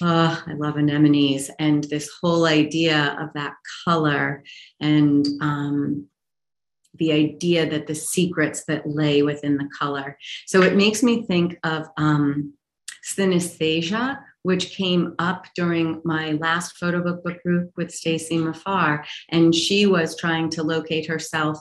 [0.00, 3.54] Oh, I love anemones and this whole idea of that
[3.84, 4.42] color
[4.80, 6.06] and um,
[6.94, 10.16] the idea that the secrets that lay within the color.
[10.46, 12.54] So it makes me think of um,
[13.04, 19.04] synesthesia, which came up during my last photo book book group with Stacy Mehrfar.
[19.28, 21.58] And she was trying to locate herself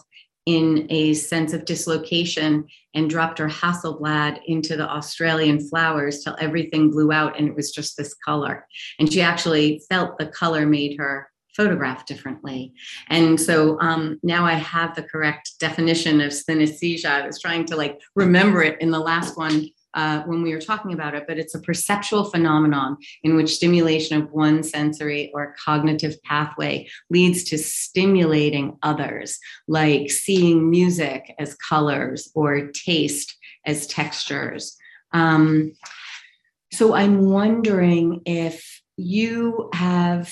[0.48, 6.89] in a sense of dislocation and dropped her Hasselblad into the Australian flowers till everything
[6.89, 8.66] blew out and it was just this color.
[8.98, 12.72] And she actually felt the color made her photograph differently.
[13.10, 17.24] And so um, now I have the correct definition of synesthesia.
[17.24, 19.68] I was trying to like remember it in the last one
[19.98, 24.22] uh, when we were talking about it, but it's a perceptual phenomenon in which stimulation
[24.22, 32.30] of one sensory or cognitive pathway leads to stimulating others, like seeing music as colors
[32.36, 33.36] or taste
[33.66, 34.78] as textures.
[35.14, 35.74] Um,
[36.72, 40.32] so I'm wondering if you have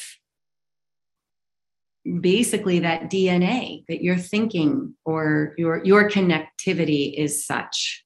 [2.22, 8.06] basically that DNA that you're thinking or your your connectivity is such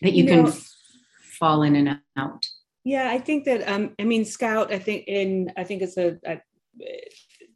[0.00, 0.52] that you, you know, can
[1.38, 2.46] fall in and out?
[2.84, 4.72] Yeah, I think that um, I mean Scout.
[4.72, 6.40] I think in I think it's a, a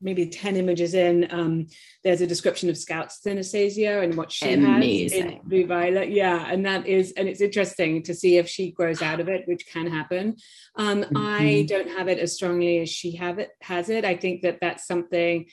[0.03, 1.67] maybe 10 images in um,
[2.03, 5.23] there's a description of scout's synesthesia and what she Amazing.
[5.23, 8.71] has in blue violet yeah and that is and it's interesting to see if she
[8.71, 10.37] grows out of it which can happen
[10.77, 11.17] um, mm-hmm.
[11.17, 14.59] i don't have it as strongly as she have it has it i think that
[14.61, 15.47] that's something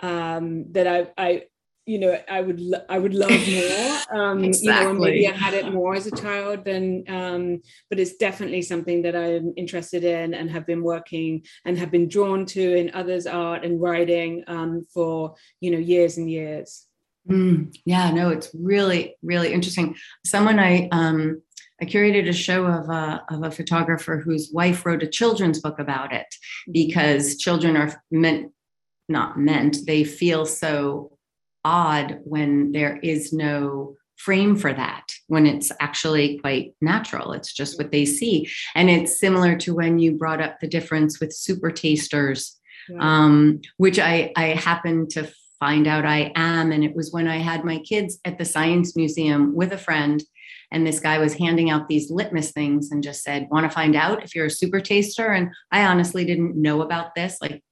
[0.00, 1.42] um, that I, I
[1.86, 4.66] you know i would i would love more um exactly.
[4.66, 7.60] you know maybe i had it more as a child than um
[7.90, 12.08] but it's definitely something that i'm interested in and have been working and have been
[12.08, 16.86] drawn to in others art and writing um for you know years and years.
[17.28, 19.96] Mm, yeah no it's really really interesting.
[20.24, 21.42] Someone i um
[21.80, 25.80] I curated a show of a, of a photographer whose wife wrote a children's book
[25.80, 26.32] about it
[26.70, 28.52] because children are meant,
[29.08, 31.18] not meant, they feel so
[31.64, 37.32] odd when there is no frame for that when it's actually quite natural.
[37.32, 38.48] It's just what they see.
[38.74, 42.98] And it's similar to when you brought up the difference with super tasters yeah.
[43.00, 46.72] um, which i i happen to find out i am.
[46.72, 50.22] And it was when i had my kids at the science museum with a friend
[50.70, 53.94] and this guy was handing out these litmus things and just said want to find
[53.94, 55.28] out if you're a super taster?
[55.28, 57.38] And i honestly didn't know about this.
[57.40, 57.62] Like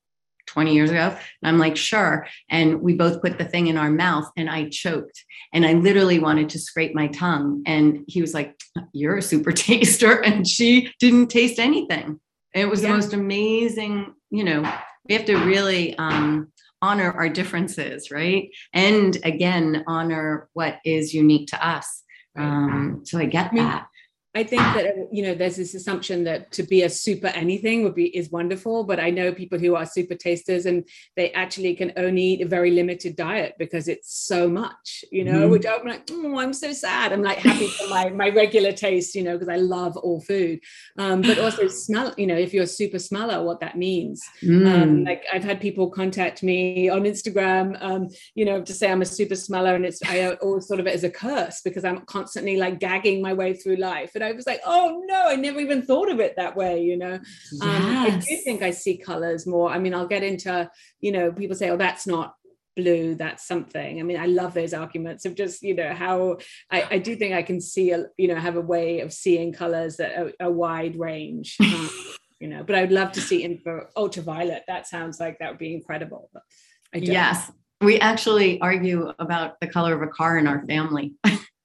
[0.50, 1.08] 20 years ago.
[1.08, 2.26] And I'm like, sure.
[2.50, 6.18] And we both put the thing in our mouth and I choked and I literally
[6.18, 7.62] wanted to scrape my tongue.
[7.66, 8.60] And he was like,
[8.92, 10.22] You're a super taster.
[10.22, 12.20] And she didn't taste anything.
[12.52, 12.88] It was yeah.
[12.88, 14.62] the most amazing, you know,
[15.08, 18.50] we have to really um, honor our differences, right?
[18.72, 22.02] And again, honor what is unique to us.
[22.36, 23.86] Um, so I get that.
[24.32, 27.96] I think that you know there's this assumption that to be a super anything would
[27.96, 31.92] be is wonderful, but I know people who are super tasters and they actually can
[31.96, 35.40] only eat a very limited diet because it's so much, you know.
[35.40, 35.50] Mm-hmm.
[35.50, 37.12] Which I'm like, oh, I'm so sad.
[37.12, 40.60] I'm like happy for my my regular taste, you know, because I love all food.
[40.96, 44.22] Um, but also smell, you know, if you're a super smeller, what that means.
[44.44, 44.82] Um, mm.
[44.82, 49.02] Um, like I've had people contact me on Instagram, um, you know, to say I'm
[49.02, 52.02] a super smeller, and it's I always thought of it as a curse because I'm
[52.02, 55.82] constantly like gagging my way through life I was like, oh no, I never even
[55.82, 57.18] thought of it that way, you know.
[57.52, 57.62] Yes.
[57.62, 59.70] Um, I do think I see colors more.
[59.70, 62.34] I mean, I'll get into, you know, people say, oh, that's not
[62.76, 66.38] blue that's something i mean i love those arguments of just you know how
[66.70, 69.52] i, I do think i can see a you know have a way of seeing
[69.52, 71.90] colors that are a wide range um,
[72.38, 75.58] you know but i would love to see infra ultraviolet that sounds like that would
[75.58, 77.50] be incredible but yes
[77.80, 81.14] we actually argue about the color of a car in our family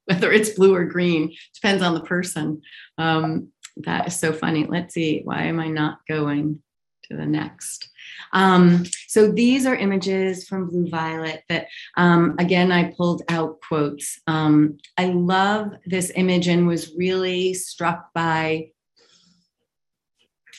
[0.12, 2.62] whether it's blue or green depends on the person.
[2.96, 3.48] Um,
[3.78, 4.64] that is so funny.
[4.66, 6.62] Let's see why am i not going
[7.04, 7.88] to the next?
[8.32, 14.20] Um, so these are images from blue violet that um, again i pulled out quotes.
[14.26, 18.70] Um, i love this image and was really struck by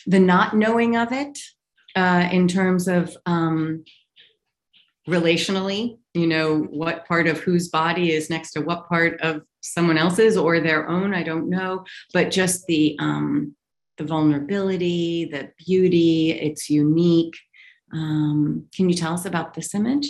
[0.05, 1.39] the not knowing of it
[1.95, 3.83] uh, in terms of um,
[5.07, 9.97] relationally you know what part of whose body is next to what part of someone
[9.97, 13.55] else's or their own i don't know but just the um
[13.97, 17.35] the vulnerability the beauty it's unique
[17.93, 20.07] um can you tell us about this image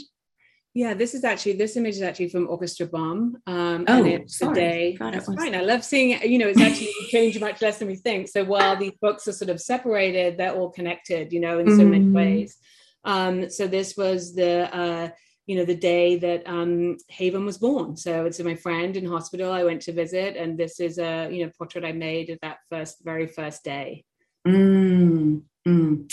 [0.78, 3.22] Yeah, this is actually this image is actually from Orchestra Bomb.
[3.48, 4.54] Um, oh, and it's sorry.
[4.54, 4.98] day.
[5.00, 5.56] That's fine.
[5.56, 6.10] I love seeing.
[6.22, 8.28] You know, it's actually changed much less than we think.
[8.28, 11.34] So while these books are sort of separated, they're all connected.
[11.34, 11.90] You know, in so mm.
[11.90, 12.58] many ways.
[13.04, 15.10] Um, so this was the uh,
[15.48, 17.96] you know the day that um, Haven was born.
[17.96, 19.52] So it's my friend in hospital.
[19.52, 22.58] I went to visit, and this is a you know portrait I made of that
[22.70, 24.04] first very first day.
[24.46, 26.12] Mm, mm.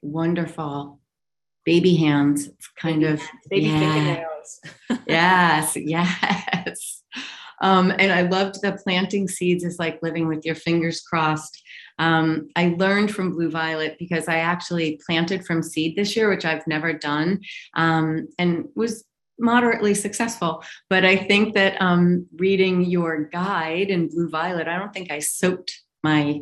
[0.00, 0.98] Wonderful
[1.64, 2.48] baby hands.
[2.48, 3.78] It's kind baby of hands, baby yeah.
[3.78, 4.60] fingernails.
[5.06, 7.02] yes, yes.
[7.62, 11.62] Um, and I loved the planting seeds is like living with your fingers crossed.
[11.98, 16.44] Um, I learned from Blue Violet because I actually planted from seed this year, which
[16.44, 17.40] I've never done,
[17.74, 19.04] um, and was
[19.38, 20.62] moderately successful.
[20.90, 25.20] But I think that um, reading your guide in Blue Violet, I don't think I
[25.20, 26.40] soaked my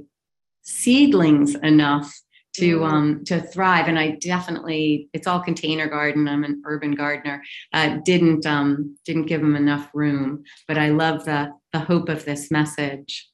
[0.62, 2.12] seedlings enough
[2.54, 2.86] to mm.
[2.86, 3.88] um to thrive.
[3.88, 6.28] And i definitely it's all container garden.
[6.28, 7.42] I'm an urban gardener.
[7.72, 12.24] Uh, didn't um didn't give them enough room but i love the the hope of
[12.24, 13.29] this message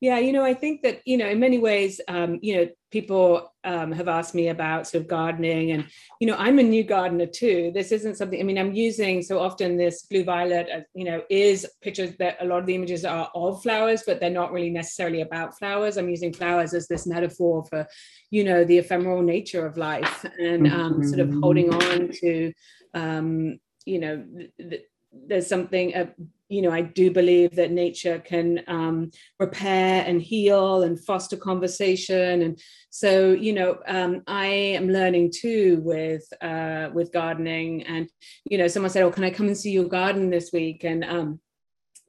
[0.00, 3.54] yeah, you know, I think that, you know, in many ways, um, you know, people
[3.64, 5.86] um, have asked me about sort of gardening and,
[6.20, 7.72] you know, I'm a new gardener too.
[7.74, 11.22] This isn't something, I mean, I'm using so often this blue violet, uh, you know,
[11.30, 14.70] is pictures that a lot of the images are of flowers, but they're not really
[14.70, 15.96] necessarily about flowers.
[15.96, 17.86] I'm using flowers as this metaphor for,
[18.30, 22.52] you know, the ephemeral nature of life and um, sort of holding on to,
[22.92, 24.24] um, you know,
[24.58, 26.06] th- there's something uh,
[26.48, 32.42] you know i do believe that nature can um, repair and heal and foster conversation.
[32.42, 37.82] And so you know um, i am learning too with uh, with gardening.
[37.84, 38.08] And
[38.44, 40.84] you know someone said oh can i come and see your garden this week?
[40.84, 41.40] And um,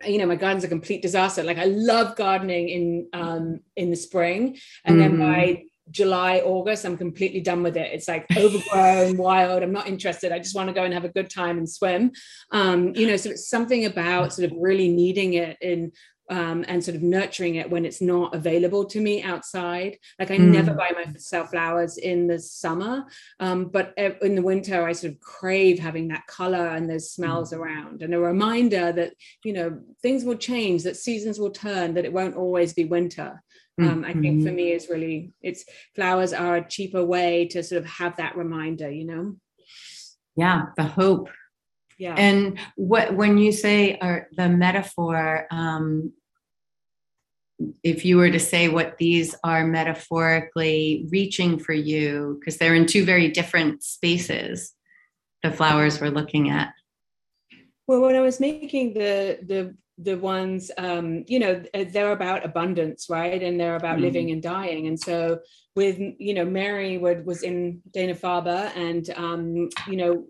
[0.06, 1.44] you know my garden's a complete disaster.
[1.44, 4.58] Like i love gardening in um in the spring.
[4.86, 5.18] And mm-hmm.
[5.18, 7.92] then by July, August, I'm completely done with it.
[7.94, 9.64] It's like overgrown, wild.
[9.64, 10.32] I'm not interested.
[10.32, 12.12] I just want to go and have a good time and swim.
[12.52, 15.92] Um, you know, so it's something about sort of really needing it in
[16.30, 19.98] um, and sort of nurturing it when it's not available to me outside.
[20.20, 20.52] Like I mm.
[20.52, 23.06] never buy myself flowers in the summer,
[23.40, 27.54] um, but in the winter I sort of crave having that color and those smells
[27.54, 27.60] mm.
[27.60, 29.14] around, and a reminder that
[29.44, 33.42] you know things will change, that seasons will turn, that it won't always be winter
[33.80, 34.56] um, i think for mm-hmm.
[34.56, 35.66] me is really it's
[35.96, 39.36] flowers are a cheaper way to sort of have that reminder you know?
[40.38, 41.30] Yeah the hope.
[41.98, 42.14] Yeah.
[42.16, 46.14] And what when you say or the metaphor um
[47.84, 52.86] if you were to say what these are metaphorically reaching for you because they're in
[52.86, 54.74] two very different spaces
[55.42, 56.74] the flowers we're looking at.
[57.88, 63.08] Well when i was making the the the ones um, you know they're about abundance
[63.10, 63.41] right?
[63.41, 64.02] And they're about mm.
[64.02, 64.88] living and dying.
[64.88, 65.39] And so
[65.76, 70.26] with you know mary would, was in dana-farber and um, you know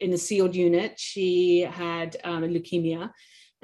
[0.00, 3.10] in a sealed unit she had um, leukemia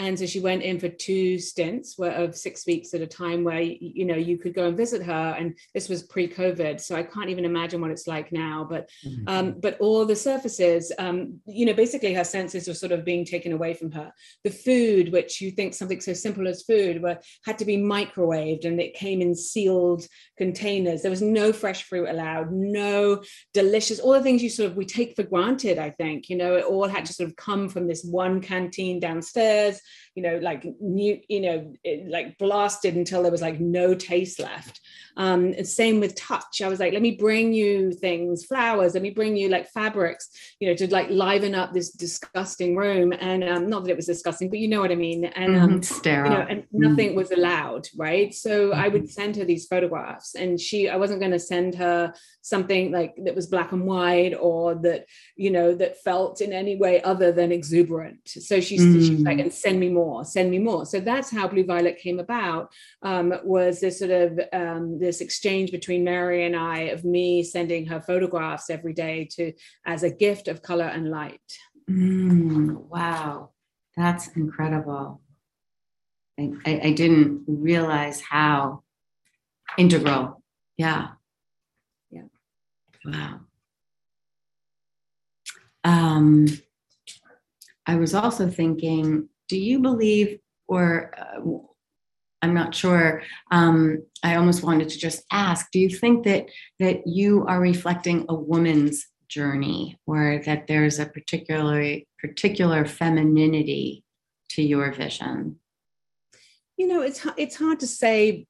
[0.01, 3.61] and so she went in for two stints of six weeks at a time where
[3.61, 5.37] you know you could go and visit her.
[5.39, 8.67] And this was pre-covid so i can't even imagine what it's like now.
[8.69, 9.29] But mm-hmm.
[9.29, 13.27] um, but all the surfaces um, you know basically her senses were sort of being
[13.27, 14.13] taken away from her.
[14.43, 18.65] The food which you think something so simple as food were had to be microwaved
[18.65, 20.07] and it came in sealed
[20.39, 21.03] containers.
[21.03, 23.23] There was no fresh fruit allowed no
[23.53, 26.57] delicious all the things you sort of we take for granted i think you know
[26.57, 29.81] it all had to sort of come from this one canteen downstairs
[30.15, 31.73] you know like new you know
[32.09, 34.81] like blasted until there was like no taste left
[35.17, 39.11] um same with touch i was like let me bring you things flowers let me
[39.11, 40.31] bring you like fabrics
[40.61, 44.07] you know to like liven up this disgusting room and um not that it was
[44.07, 45.81] disgusting but you know what i mean and um mm-hmm.
[45.83, 47.15] sterile you know and nothing mm.
[47.17, 48.81] was allowed right so mm-hmm.
[48.81, 52.13] i would send her these photographs and she i wasn't going to send her
[52.43, 55.05] something like that was black and white or that
[55.37, 59.07] you know that felt in any way other than exuberant so she's, mm.
[59.07, 60.85] she's like and send me more send me more.
[60.85, 65.71] So that's how blue violet came about um, was this sort of um, this exchange
[65.71, 69.53] between mary and i of me sending her photographs every day to
[69.87, 71.51] as a gift of color and light.
[71.89, 73.51] Mm, wow.
[73.97, 75.21] That's incredible.
[76.39, 78.83] I, I, I didn't realize how
[79.77, 80.43] integral.
[80.77, 81.09] Yeah.
[82.11, 82.29] Yeah.
[83.05, 83.41] Wow.
[85.85, 86.47] Um,
[87.87, 90.39] I was also thinking, do you believe,
[90.69, 91.41] or uh,
[92.41, 93.23] I'm not sure.
[93.51, 96.47] Um, I almost wanted to just ask: Do you think that
[96.79, 104.05] that you are reflecting a woman's journey, or that there's a particularly particular femininity
[104.51, 105.59] to your vision?
[106.77, 108.47] You know, it's it's hard to say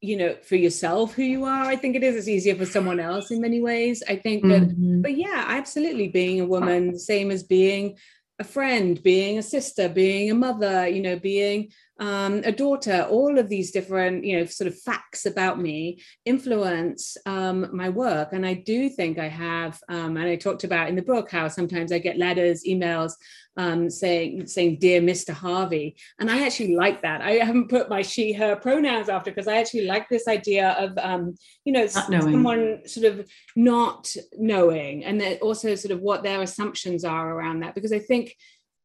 [0.00, 3.00] you know for yourself who you are i think it is it's easier for someone
[3.00, 5.02] else in many ways i think that mm-hmm.
[5.02, 7.96] but yeah absolutely being a woman same as being
[8.38, 13.38] a friend being a sister being a mother you know being um, a daughter, all
[13.38, 18.32] of these different, you know, sort of facts about me influence um, my work.
[18.32, 21.48] And I do think I have, um, and I talked about in the book how
[21.48, 23.14] sometimes I get letters, emails
[23.56, 25.30] um, saying, saying, Dear Mr.
[25.30, 25.96] Harvey.
[26.20, 27.20] And I actually like that.
[27.20, 30.96] I haven't put my she, her pronouns after because I actually like this idea of,
[30.98, 31.34] um,
[31.64, 37.04] you know, someone sort of not knowing and then also sort of what their assumptions
[37.04, 37.74] are around that.
[37.74, 38.36] Because I think,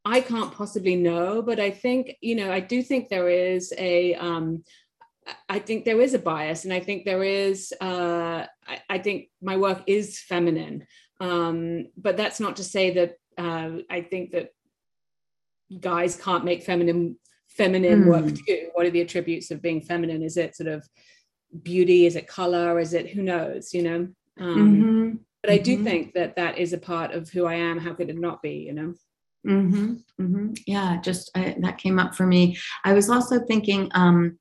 [0.06, 4.16] I can't possibly know, but I think, you know, I do think there is a,
[4.16, 4.64] um,
[5.47, 9.30] I think there is a bias, and I think there is, uh, I, I think
[9.41, 10.86] my work is feminine.
[11.22, 14.49] Um, but that's not to say that uh, I think that
[15.80, 18.08] guys can't make feminine feminine mm.
[18.08, 18.70] work too.
[18.74, 20.24] What are the attributes of being feminine?
[20.24, 20.88] Is it sort of
[21.62, 22.06] beauty?
[22.06, 22.80] Is it color?
[22.80, 23.74] Is it who knows?
[23.74, 24.08] You know.
[24.39, 25.16] Um, mm-hmm.
[25.41, 25.84] But I do mm-hmm.
[25.84, 27.80] think that that is a part of who I am.
[27.80, 28.66] How could it not be?
[28.68, 28.93] You know.
[29.46, 30.54] Mm-hmm, mm-hmm.
[30.66, 32.58] Yeah, just I, that came up for me.
[32.84, 34.38] I was also thinking, um,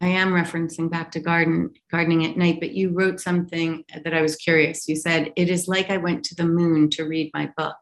[0.00, 4.22] I am referencing back to garden gardening at night, but you wrote something that I
[4.22, 4.88] was curious.
[4.88, 7.76] You said it is like I went to the moon to read my book,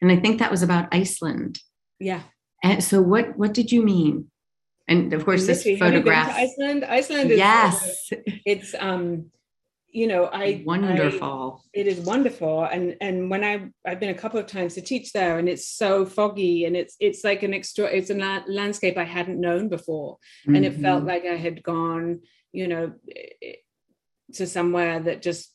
[0.00, 1.60] and I think that was about Iceland.
[1.98, 2.22] Yeah.
[2.62, 4.30] And so, what what did you mean?
[4.86, 6.34] And of course, this photograph.
[6.34, 6.84] Iceland.
[6.84, 8.10] Iceland is yes.
[8.44, 9.30] it's um
[9.90, 14.14] you know i wonderful I, it is wonderful and and when i i've been a
[14.14, 17.54] couple of times to teach there and it's so foggy and it's it's like an
[17.54, 20.56] extra it's a la- landscape i hadn't known before mm-hmm.
[20.56, 21.08] and it felt mm-hmm.
[21.08, 22.20] like i had gone
[22.52, 22.92] you know
[24.34, 25.54] to somewhere that just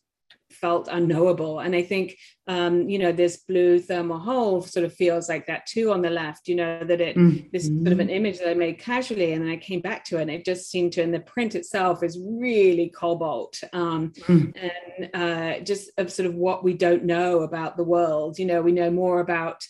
[0.53, 1.59] felt unknowable.
[1.59, 5.65] And I think, um, you know, this blue thermal hole sort of feels like that
[5.65, 7.47] too on the left, you know, that it, mm-hmm.
[7.51, 9.33] this sort of an image that I made casually.
[9.33, 11.55] And then I came back to it and it just seemed to, and the print
[11.55, 14.51] itself is really cobalt um, mm-hmm.
[14.57, 18.39] and uh, just of sort of what we don't know about the world.
[18.39, 19.63] You know, we know more about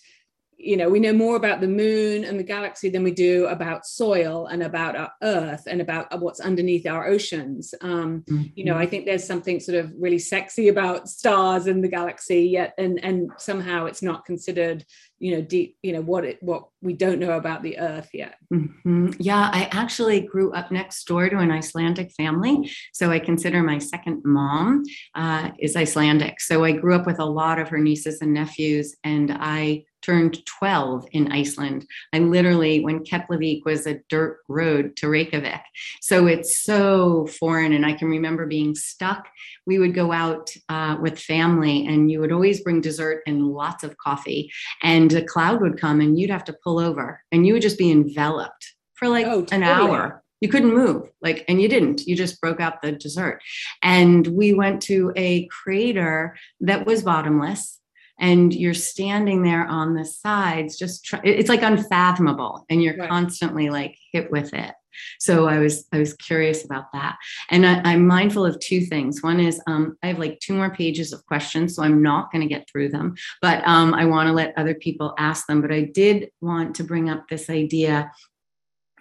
[0.57, 3.85] you know we know more about the moon and the galaxy than we do about
[3.85, 8.43] soil and about our earth and about what's underneath our oceans um, mm-hmm.
[8.55, 12.43] you know i think there's something sort of really sexy about stars and the galaxy
[12.43, 14.85] yet and and somehow it's not considered
[15.19, 18.35] you know deep you know what it what we don't know about the earth yet
[18.53, 19.09] mm-hmm.
[19.19, 23.77] yeah i actually grew up next door to an icelandic family so i consider my
[23.77, 24.83] second mom
[25.15, 28.95] uh, is icelandic so i grew up with a lot of her nieces and nephews
[29.03, 31.87] and i turned 12 in Iceland.
[32.13, 35.61] I literally, when Keflavik was a dirt road to Reykjavik.
[36.01, 37.73] So it's so foreign.
[37.73, 39.27] And I can remember being stuck.
[39.65, 43.83] We would go out uh, with family and you would always bring dessert and lots
[43.83, 44.51] of coffee.
[44.81, 47.77] And a cloud would come and you'd have to pull over and you would just
[47.77, 49.57] be enveloped for like oh, totally.
[49.57, 53.41] an hour you couldn't move like and you didn't you just broke out the dessert
[53.81, 57.79] and we went to a crater that was bottomless
[58.19, 63.09] and you're standing there on the sides just try, it's like unfathomable and you're right.
[63.09, 64.73] constantly like hit with it.
[65.19, 67.17] So i was i was curious about that.
[67.49, 69.23] And I, am mindful of two things.
[69.23, 72.47] One is um, i have like two more pages of questions so i'm not going
[72.47, 75.61] to get through them but um, i want to let other people ask them.
[75.61, 78.11] But i did want to bring up this idea.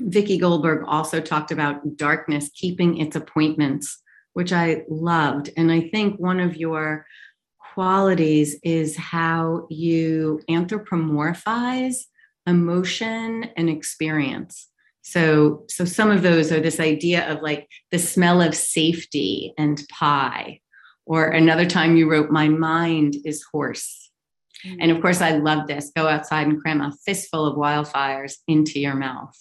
[0.01, 3.99] Vicki goldberg also talked about darkness keeping its appointments
[4.33, 5.51] which i loved.
[5.59, 7.07] And i think one of your
[7.75, 11.97] qualities is how you anthropomorphize
[12.47, 14.69] emotion and experience.
[15.03, 19.83] So, so some of those are this idea of like the smell of safety and
[19.91, 20.61] pie.
[21.05, 23.45] Or another time you wrote, My mind is.
[23.55, 24.77] Mm-hmm.
[24.81, 28.79] And of course, I love this go outside and cram a fistful of wildfires into
[28.79, 29.37] your mouth.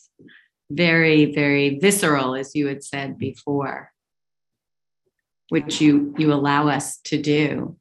[0.72, 3.92] Very, very visceral, as you had said before,
[5.50, 7.78] which you, you allow us to do.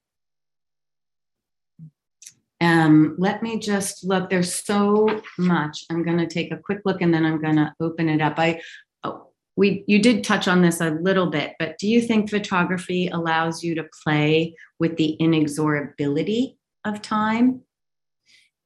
[2.60, 4.28] Um, let me just look.
[4.28, 5.84] There's so much.
[5.90, 8.34] I'm going to take a quick look and then I'm going to open it up.
[8.38, 8.60] I
[9.02, 13.08] oh, we you did touch on this a little bit, but do you think photography
[13.08, 17.62] allows you to play with the inexorability of time?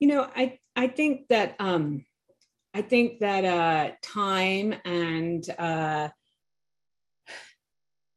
[0.01, 2.05] You know, I I think that um,
[2.75, 6.09] I think that uh, time and uh,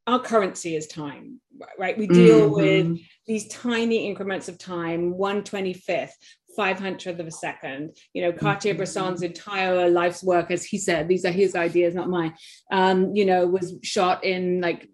[0.08, 1.42] our currency is time,
[1.78, 1.98] right?
[1.98, 2.54] We deal mm-hmm.
[2.54, 6.12] with these tiny increments of time, 125th,
[6.58, 7.98] 500th of a second.
[8.14, 9.26] You know, Cartier-Bresson's mm-hmm.
[9.26, 12.36] entire life's work, as he said, these are his ideas, not mine,
[12.72, 14.90] um, you know, was shot in like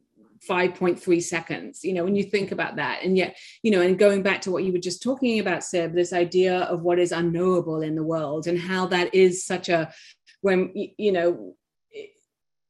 [0.50, 4.22] 5.3 seconds you know when you think about that and yet you know and going
[4.22, 7.82] back to what you were just talking about Syb this idea of what is unknowable
[7.82, 9.94] in the world and how that is such a
[10.42, 11.56] when you know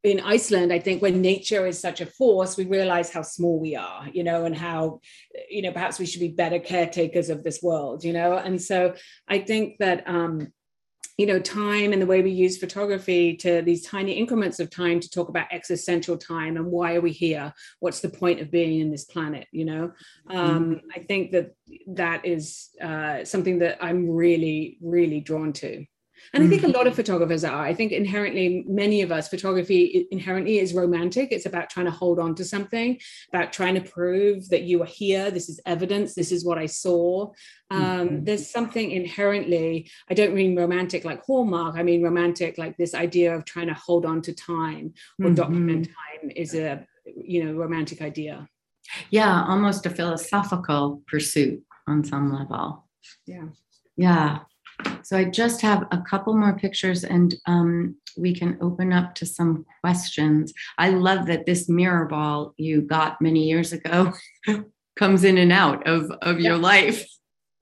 [0.03, 3.75] in Iceland, I think when nature is such a force, we realize how small we
[3.75, 4.99] are, you know, and how,
[5.49, 8.37] you know, perhaps we should be better caretakers of this world, you know.
[8.37, 8.95] And so
[9.29, 10.51] I think that um,
[11.17, 14.99] you know time and the way we use photography to these tiny increments of time
[14.99, 18.79] to talk about existential time and why are we here what's the point of being
[18.79, 19.91] in this planet you know
[20.31, 20.87] um, mm-hmm.
[20.95, 21.51] i think that
[21.87, 25.85] that is uh, something that i'm really really drawn to
[26.33, 27.61] and I think a lot of photographers are.
[27.61, 31.31] I think inherently, many of us, photography inherently is romantic.
[31.31, 32.99] It's about trying to hold on to something,
[33.29, 35.31] about trying to prove that you are here.
[35.31, 36.15] This is evidence.
[36.15, 37.31] This is what I saw.
[37.69, 38.23] Um, mm-hmm.
[38.23, 41.75] There's something inherently, I don't mean romantic like Hallmark.
[41.75, 45.35] I mean romantic like this idea of trying to hold on to time or mm-hmm.
[45.35, 48.47] document time is a, you know, romantic idea.
[49.09, 52.87] Yeah, almost a philosophical pursuit on some level.
[53.25, 53.47] Yeah.
[53.95, 54.39] Yeah.
[55.03, 59.25] So I just have a couple more pictures and um, we can open up to
[59.25, 60.53] some questions.
[60.77, 64.13] I love that this mirror ball you got many years ago
[64.95, 66.49] comes in and out of, of yeah.
[66.49, 67.05] your life.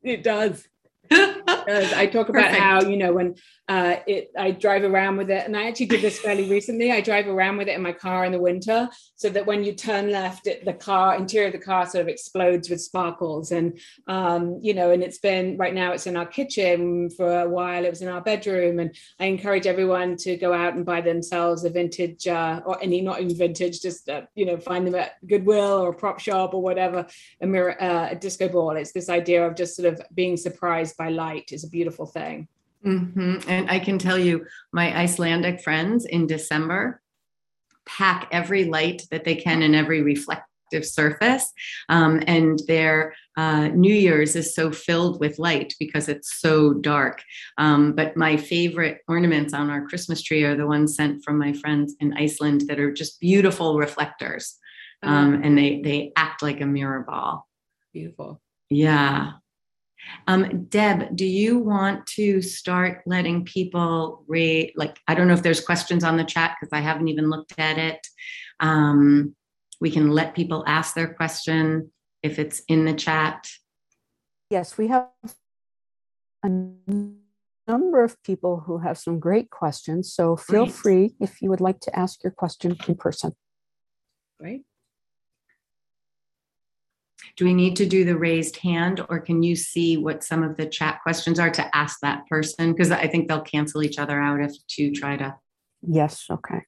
[0.03, 0.67] It does.
[1.47, 2.61] I talk about Perfect.
[2.61, 3.35] how you know when
[3.67, 6.91] uh, it I drive around with it, and I actually did this fairly recently.
[6.91, 9.73] I drive around with it in my car in the winter, so that when you
[9.73, 13.79] turn left, it, the car interior of the car sort of explodes with sparkles, and
[14.07, 17.85] um, you know, and it's been right now it's in our kitchen for a while.
[17.85, 21.63] It was in our bedroom, and I encourage everyone to go out and buy themselves
[21.63, 25.13] a vintage uh, or any not even vintage, just uh, you know, find them at
[25.27, 27.05] Goodwill or a prop shop or whatever.
[27.41, 28.75] A mirror, uh, a disco ball.
[28.77, 32.47] It's this idea of just sort of being surprised by light is a beautiful thing.
[32.85, 33.49] Mm-hmm.
[33.49, 37.01] And I can tell you, my Icelandic friends in December
[37.85, 41.51] pack every light that they can in every reflective surface.
[41.89, 47.21] Um, and their uh, New Year's is so filled with light because it's so dark.
[47.57, 51.53] Um, but my favorite ornaments on our Christmas tree are the ones sent from my
[51.53, 54.57] friends in Iceland that are just beautiful reflectors.
[55.03, 57.47] Um, and they they act like a mirror ball.
[57.91, 58.39] Beautiful.
[58.69, 59.31] Yeah.
[60.27, 64.73] Um, Deb, do you want to start letting people read?
[64.75, 67.53] Like, I don't know if there's questions on the chat because I haven't even looked
[67.57, 68.05] at it.
[68.59, 69.35] Um,
[69.79, 71.91] we can let people ask their question
[72.23, 73.47] if it's in the chat.
[74.49, 75.09] Yes, we have
[76.43, 76.49] a
[77.67, 80.13] number of people who have some great questions.
[80.13, 80.75] So feel great.
[80.75, 83.33] free if you would like to ask your question in person.
[84.39, 84.63] Great.
[87.35, 90.57] Do we need to do the raised hand or can you see what some of
[90.57, 92.73] the chat questions are to ask that person?
[92.73, 95.35] Because I think they'll cancel each other out if to try to.
[95.87, 96.61] Yes, okay.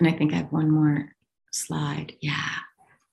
[0.00, 1.12] And I think I have one more
[1.52, 2.14] slide.
[2.20, 2.50] Yeah.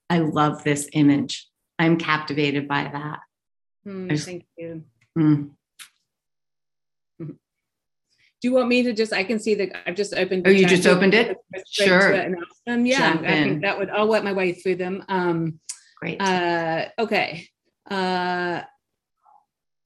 [0.09, 1.47] I love this image.
[1.80, 3.19] I'm captivated by that.
[3.86, 4.84] Mm, thank you.
[5.17, 5.51] Mm.
[7.19, 9.13] Do you want me to just?
[9.13, 10.45] I can see that I've just opened.
[10.45, 11.38] Oh, you just opened it.
[11.71, 12.13] Sure.
[12.13, 13.49] Yeah, Jump I in.
[13.49, 13.89] think that would.
[13.89, 15.03] I'll work my way through them.
[15.09, 15.59] Um,
[16.06, 16.22] Great.
[16.22, 17.47] Uh, okay.
[17.89, 18.62] Uh,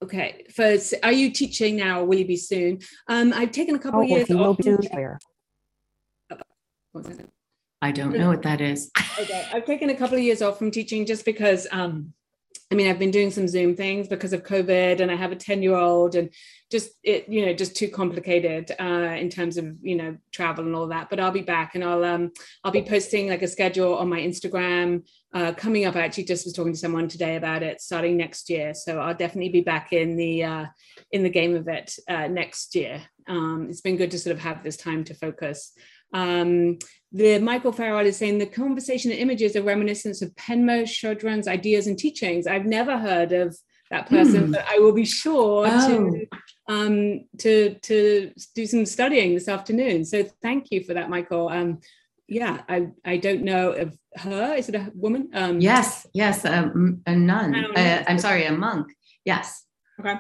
[0.04, 0.44] okay.
[0.54, 2.80] First, are you teaching now or will you be soon?
[3.08, 4.60] Um, I've taken a couple oh, years off.
[4.92, 5.18] Where?
[7.82, 8.92] I don't know what that is.
[9.18, 9.48] okay.
[9.54, 12.14] I've taken a couple of years off from teaching just because um,
[12.72, 15.36] I mean, I've been doing some Zoom things because of COVID, and I have a
[15.36, 16.30] 10 year old, and
[16.70, 20.76] just it, you know, just too complicated uh, in terms of you know travel and
[20.76, 21.10] all that.
[21.10, 22.32] But I'll be back, and I'll um
[22.64, 25.96] I'll be posting like a schedule on my Instagram uh, coming up.
[25.96, 29.16] I actually just was talking to someone today about it starting next year, so I'll
[29.16, 30.66] definitely be back in the uh,
[31.12, 33.02] in the game of it uh, next year.
[33.28, 35.74] Um, it's been good to sort of have this time to focus.
[36.14, 36.80] Um,
[37.12, 41.88] the Michael Farrell is saying the conversation and images are reminiscent of Pema Chodron's ideas
[41.88, 42.48] and teachings.
[42.48, 43.58] I've never heard of
[43.92, 44.52] that person, mm.
[44.54, 45.88] but I will be sure oh.
[45.88, 46.28] to
[46.68, 50.06] um, to to do some studying this afternoon.
[50.06, 51.50] So thank you for that, Michael.
[51.50, 51.80] Um,
[52.28, 54.54] yeah, I I don't know of her.
[54.56, 55.30] Is it a woman?
[55.34, 56.72] Um, yes, yes, a,
[57.08, 57.56] a nun.
[57.76, 58.94] Uh, I'm sorry, a monk.
[59.26, 59.66] Yes.
[60.00, 60.16] Okay.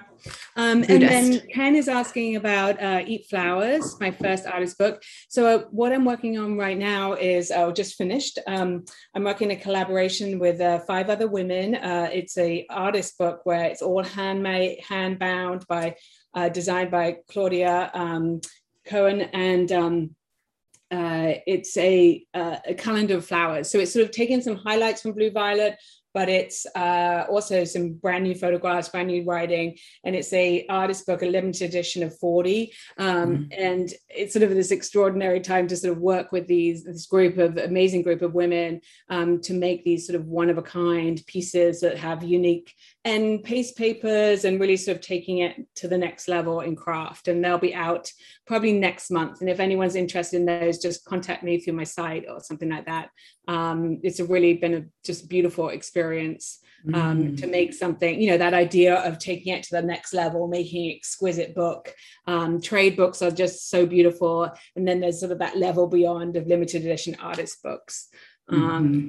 [0.57, 5.01] Um, and then Ken is asking about uh, Eat Flowers, my first artist book.
[5.29, 8.39] So uh, what I'm working on right now is, oh, just finished.
[8.45, 8.83] Um,
[9.15, 11.75] I'm working in a collaboration with uh, five other women.
[11.75, 15.95] Uh, it's a artist book where it's all handmade, hand bound by,
[16.33, 18.41] uh, designed by Claudia um,
[18.85, 20.15] Cohen and um,
[20.91, 23.69] uh, it's a, uh, a, calendar of flowers.
[23.69, 25.77] So it's sort of taking some highlights from Blue Violet,
[26.13, 31.05] but it's uh, also some brand new photographs, brand new writing, and it's a artist
[31.05, 32.73] book, a limited edition of 40.
[32.97, 33.47] Um, mm.
[33.57, 37.37] And it's sort of this extraordinary time to sort of work with these this group
[37.37, 41.21] of amazing group of women um, to make these sort of one of a kind
[41.27, 42.73] pieces that have unique
[43.05, 47.29] and paste papers and really sort of taking it to the next level in craft.
[47.29, 48.11] And they'll be out
[48.45, 49.39] probably next month.
[49.39, 52.87] And if anyone's interested in those, just contact me through my site or something like
[52.87, 53.09] that.
[53.47, 56.59] Um, it's a really been a just beautiful experience
[56.93, 57.37] um, mm.
[57.41, 60.93] to make something, you know, that idea of taking it to the next level, making
[60.93, 61.93] exquisite book.
[62.27, 64.51] Um, trade books are just so beautiful.
[64.75, 68.09] And then there's sort of that level beyond of limited edition artist books.
[68.49, 69.07] Um, mm-hmm.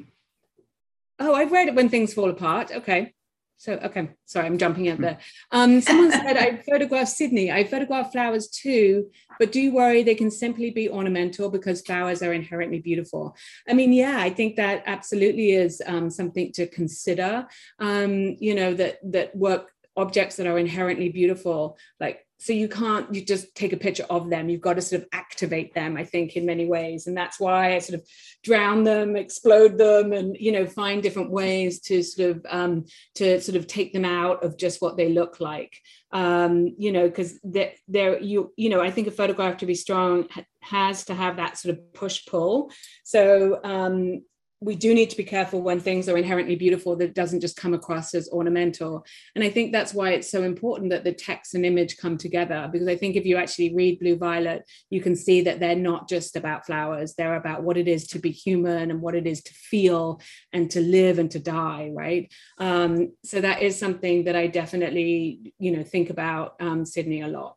[1.19, 2.71] Oh, I've read it when things fall apart.
[2.75, 3.15] Okay.
[3.61, 5.19] So, okay, sorry, I'm jumping out there.
[5.53, 7.53] Um, someone said I photographed Sydney.
[7.53, 12.33] I photographed flowers too, but do worry, they can simply be ornamental because flowers are
[12.33, 13.37] inherently beautiful.
[13.69, 17.47] I mean, yeah, I think that absolutely is um, something to consider.
[17.79, 23.15] Um, you know, that that work objects that are inherently beautiful, like so you can't
[23.15, 24.49] you just take a picture of them.
[24.49, 27.07] You've got to sort of activate them i think in many ways.
[27.07, 28.07] And that's why i sort of
[28.43, 32.87] drown them explode them and you know find different ways to sort of um,
[33.17, 35.77] to sort of take them out of just what they look like.
[36.13, 40.27] Um, you know because they're, you you know i think a photograph to be strong
[40.61, 42.73] has to have that sort of push pull
[43.05, 44.23] so um,
[44.63, 47.73] we do need to be careful when things are inherently beautiful that doesn't just come
[47.73, 49.07] across as ornamental.
[49.35, 52.69] And I think that's why it's so important that the text and image come together,
[52.71, 56.11] because I think if you actually read Blue Violet, you can see that they're not
[56.11, 59.43] just about flowers, they're about what it is to be human and what it is
[59.45, 60.21] to feel
[60.53, 62.31] and to live and to die, right?
[62.59, 67.29] Um, so that is something that I definitely, you know, think about um, Sydney a
[67.29, 67.57] lot.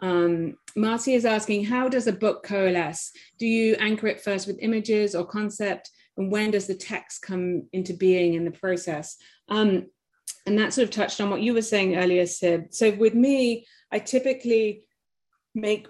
[0.00, 3.12] Um, Marcy is asking, how does a book coalesce?
[3.38, 5.90] Do you anchor it first with images or concept?
[6.16, 9.16] And when does the text come into being in the process?
[9.48, 9.86] Um,
[10.46, 12.74] and that sort of touched on what you were saying earlier sid.
[12.74, 14.82] So with me i typically
[15.54, 15.86] make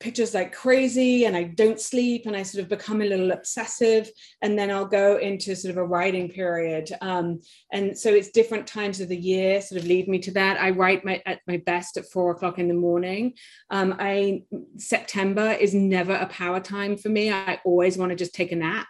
[0.00, 4.10] pictures like crazy and I don't sleep and I sort of become a little obsessive
[4.42, 6.90] and then I'll go into sort of a writing period.
[7.00, 7.40] Um,
[7.72, 10.60] and so it's different times of the year sort of lead me to that.
[10.60, 13.34] I write my at my best at four o'clock in the morning.
[13.70, 14.42] Um, I
[14.76, 17.32] September is never a power time for me.
[17.32, 18.88] I always want to just take a nap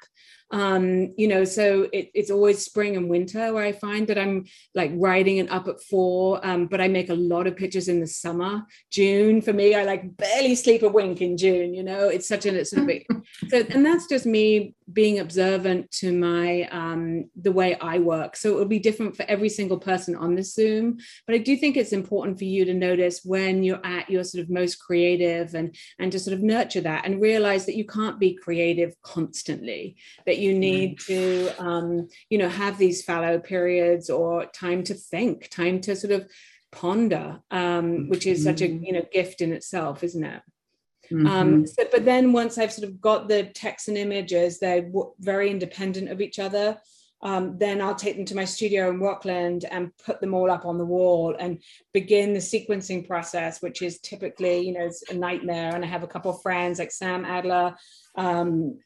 [0.50, 4.44] um, you know, so it, it's always spring and winter where I find that I'm
[4.74, 8.00] like writing and up at four, um, but I make a lot of pictures in
[8.00, 8.62] the summer.
[8.90, 11.74] June for me, I like barely sleep a wink in June.
[11.74, 13.06] You know, it's such an it's a big.
[13.48, 18.36] so, and that's just me being observant to my um, the way I work.
[18.36, 20.98] So it will be different for every single person on the Zoom.
[21.26, 24.44] But I do think it's important for you to notice when you're at your sort
[24.44, 28.20] of most creative and and to sort of nurture that and realize that you can't
[28.20, 29.96] be creative constantly.
[30.26, 35.48] That you need to um, you know have these fallow periods or time to think,
[35.50, 36.28] time to sort of
[36.72, 38.84] ponder, um, which is such a mm-hmm.
[38.84, 40.42] you know gift in itself, isn't it?
[41.10, 41.26] Um, mm-hmm.
[41.26, 45.12] Um, so, but then once I've sort of got the text and images, they're w-
[45.20, 46.78] very independent of each other.
[47.22, 50.66] Um, then I'll take them to my studio in Rockland and put them all up
[50.66, 51.62] on the wall and
[51.94, 55.74] begin the sequencing process, which is typically, you know, it's a nightmare.
[55.74, 57.76] And I have a couple of friends like Sam Adler,
[58.14, 58.78] um,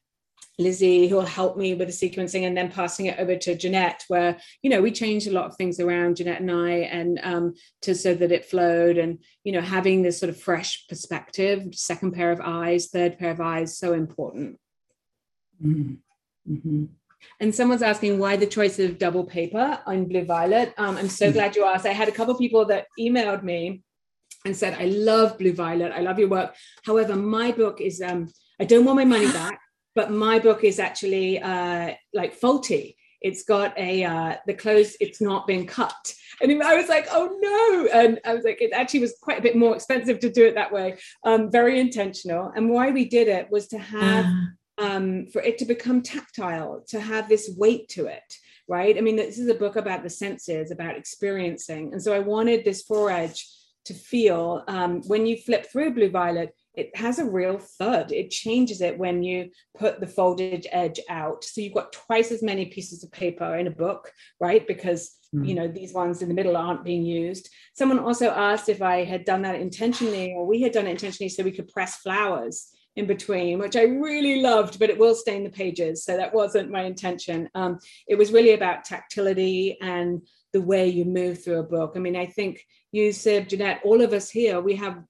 [0.59, 4.05] Lizzie, who will help me with the sequencing, and then passing it over to Jeanette,
[4.09, 7.55] where you know we changed a lot of things around Jeanette and I, and um,
[7.83, 12.13] to so that it flowed, and you know having this sort of fresh perspective, second
[12.13, 14.59] pair of eyes, third pair of eyes, so important.
[15.65, 16.53] Mm-hmm.
[16.53, 16.85] mm-hmm.
[17.41, 20.73] And someone's asking why the choice of double paper on Blue Violet.
[20.79, 21.87] Um, I'm so glad you asked.
[21.87, 23.83] I had a couple people that emailed me
[24.45, 25.93] and said, "I love Blue Violet.
[25.93, 26.55] I love your work.
[26.85, 28.29] However, my book is um,
[28.61, 29.53] I don't want my money ba."
[29.99, 32.97] But my book is actually uh, like faulty.
[33.21, 34.97] It's got a uh, the clothes.
[35.01, 38.01] It's not been cut, and I was like, oh no!
[38.01, 40.55] And I was like, it actually was quite a bit more expensive to do it
[40.55, 40.99] that way.
[41.25, 42.53] Um, very intentional.
[42.55, 44.47] And why we did it was to have ah.
[44.79, 48.31] um, for it to become tactile, to have this weight to it
[48.71, 48.99] right?
[48.99, 51.95] I mean, this is a book about the senses, about experiencing.
[51.95, 53.43] And so I wanted this foredge
[53.87, 58.13] to feel um, when you flip through Blue Violet, it has a real thud.
[58.13, 61.43] It changes it when you put the folded edge out.
[61.43, 64.65] So you've got twice as many pieces of paper in a book, right?
[64.67, 65.47] Because mm.
[65.47, 67.51] you know these ones in the middle aren't being used.
[67.75, 71.29] Someone also asked if I had done that intentionally, or we had done it intentionally
[71.29, 75.45] so we could press flowers in between, which I really loved, but it will stain
[75.45, 76.05] the pages.
[76.05, 77.49] So that wasn't my intention.
[77.55, 80.23] Um, it was really about tactility and
[80.53, 81.93] the way you move through a book.
[81.95, 85.05] I mean, I think you, said, Jeanette, all of us here, we have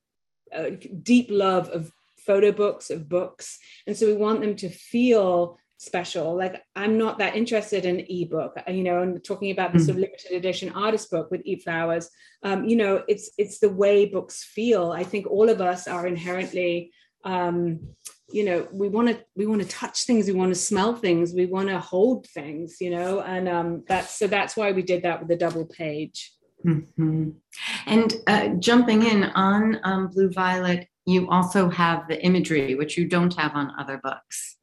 [0.53, 3.59] a deep love of photo books, of books.
[3.87, 6.37] And so we want them to feel special.
[6.37, 9.91] Like I'm not that interested in ebook, uh, you know, and talking about the sort
[9.91, 10.03] of mm.
[10.03, 12.11] limited edition artist book with Eat Flowers.
[12.43, 14.91] Um, you know, it's it's the way books feel.
[14.91, 16.93] I think all of us are inherently
[17.25, 17.81] um,
[18.31, 21.33] you know we want to we want to touch things we want to smell things
[21.33, 25.03] we want to hold things you know and um that's so that's why we did
[25.03, 26.33] that with the double page
[26.65, 27.31] mm-hmm.
[27.87, 33.07] and uh, jumping in on um, blue violet you also have the imagery which you
[33.07, 34.59] don't have on other books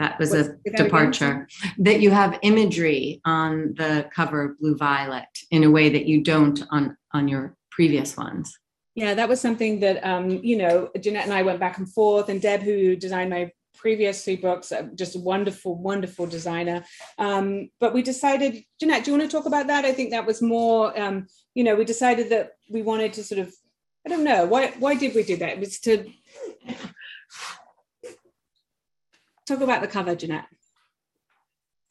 [0.00, 1.48] that was What's, a departure.
[1.78, 6.22] That you have imagery on the cover of Blue Violet in a way that you
[6.22, 8.56] don't on on your previous ones.
[8.94, 12.28] Yeah, that was something that um, you know Jeanette and I went back and forth,
[12.28, 16.84] and Deb, who designed my previous three books, just a wonderful, wonderful designer.
[17.18, 19.84] Um, but we decided, Jeanette, do you want to talk about that?
[19.84, 23.38] I think that was more, um, you know, we decided that we wanted to sort
[23.38, 23.54] of,
[24.04, 25.50] I don't know, why why did we do that?
[25.50, 26.04] It was to
[29.46, 30.46] talk about the cover, Jeanette.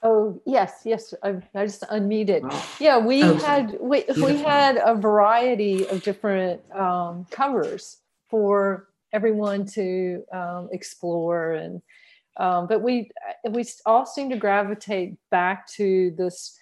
[0.03, 1.13] Oh yes, yes.
[1.23, 2.43] I, I just unmuted.
[2.79, 7.97] Yeah, we oh, had we, we had a variety of different um, covers
[8.29, 11.81] for everyone to um, explore, and
[12.37, 13.09] um, but we
[13.49, 16.57] we all seem to gravitate back to this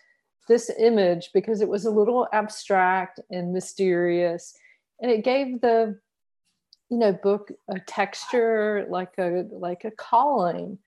[0.47, 4.55] this image because it was a little abstract and mysterious,
[5.01, 5.99] and it gave the
[6.89, 10.77] you know book a texture like a like a calling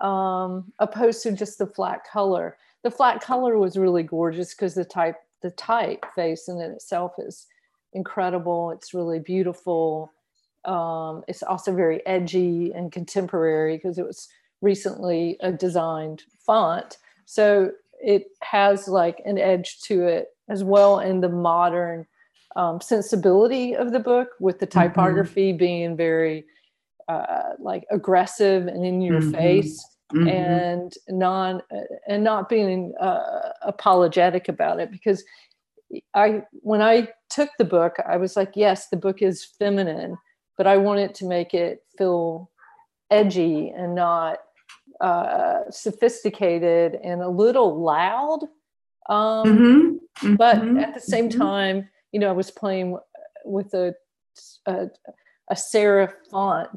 [0.00, 2.56] um, opposed to just the flat color.
[2.82, 7.46] The flat color was really gorgeous because the type the type typeface in itself is
[7.92, 8.70] incredible.
[8.70, 10.12] It's really beautiful.
[10.66, 14.28] Um, it's also very edgy and contemporary because it was
[14.60, 16.98] recently a designed font.
[17.24, 22.06] So it has like an edge to it as well in the modern
[22.56, 24.80] um, sensibility of the book with the mm-hmm.
[24.80, 25.58] typography mm-hmm.
[25.58, 26.46] being very
[27.08, 29.32] uh, like aggressive and in your mm-hmm.
[29.32, 30.28] face mm-hmm.
[30.28, 31.62] and non
[32.08, 35.22] and not being uh, apologetic about it because
[36.14, 40.16] I when I took the book I was like yes the book is feminine
[40.56, 42.50] but I wanted to make it feel
[43.10, 44.38] edgy and not
[45.00, 48.40] uh, sophisticated and a little loud
[49.08, 50.34] um, mm-hmm.
[50.36, 50.78] but mm-hmm.
[50.78, 51.40] at the same mm-hmm.
[51.40, 52.98] time you know I was playing
[53.44, 53.94] with a
[54.66, 54.88] a,
[55.50, 56.68] a serif font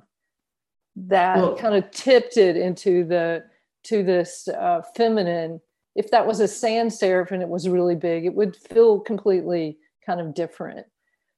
[0.96, 3.44] that kind of tipped it into the
[3.84, 5.62] to this uh, feminine
[5.96, 9.78] if that was a sans serif and it was really big it would feel completely
[10.06, 10.86] kind of different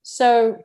[0.04, 0.58] so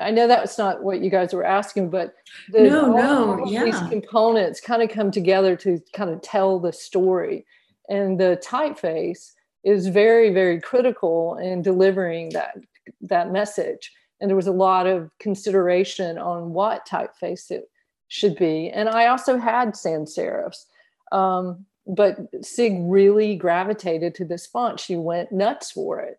[0.00, 2.14] i know that's not what you guys were asking but
[2.50, 3.64] the, no no yeah.
[3.64, 7.44] these components kind of come together to kind of tell the story
[7.88, 9.32] and the typeface
[9.62, 12.56] is very very critical in delivering that
[13.00, 17.68] that message and there was a lot of consideration on what typeface it
[18.08, 18.70] should be.
[18.70, 20.64] And I also had sans serifs.
[21.12, 24.80] Um, but Cig really gravitated to this font.
[24.80, 26.18] She went nuts for it.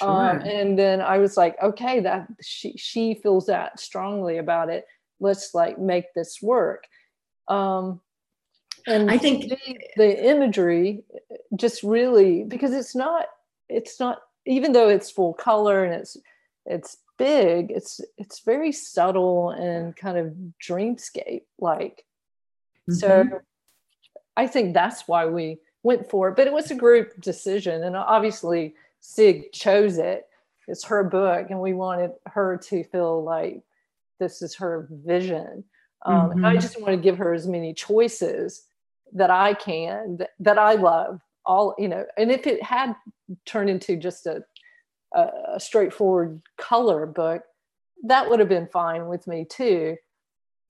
[0.00, 0.30] Um, sure.
[0.30, 4.86] Um, and then I was like, okay, that she she feels that strongly about it.
[5.20, 6.84] Let's like make this work.
[7.48, 8.00] Um,
[8.86, 9.58] and I think the,
[9.96, 11.04] the imagery
[11.54, 13.26] just really because it's not
[13.68, 16.16] it's not even though it's full color and it's
[16.64, 22.04] it's big it's it's very subtle and kind of dreamscape like
[22.88, 22.94] mm-hmm.
[22.94, 23.24] so
[24.36, 27.96] i think that's why we went for it but it was a group decision and
[27.96, 30.24] obviously Cig chose it
[30.68, 33.62] it's her book and we wanted her to feel like
[34.18, 35.62] this is her vision
[36.04, 36.44] um, mm-hmm.
[36.44, 38.64] i just want to give her as many choices
[39.12, 42.94] that i can that, that i love all you know and if it had
[43.44, 44.42] turned into just a
[45.14, 47.42] a, a straightforward color book,
[48.04, 49.96] that would have been fine with me too.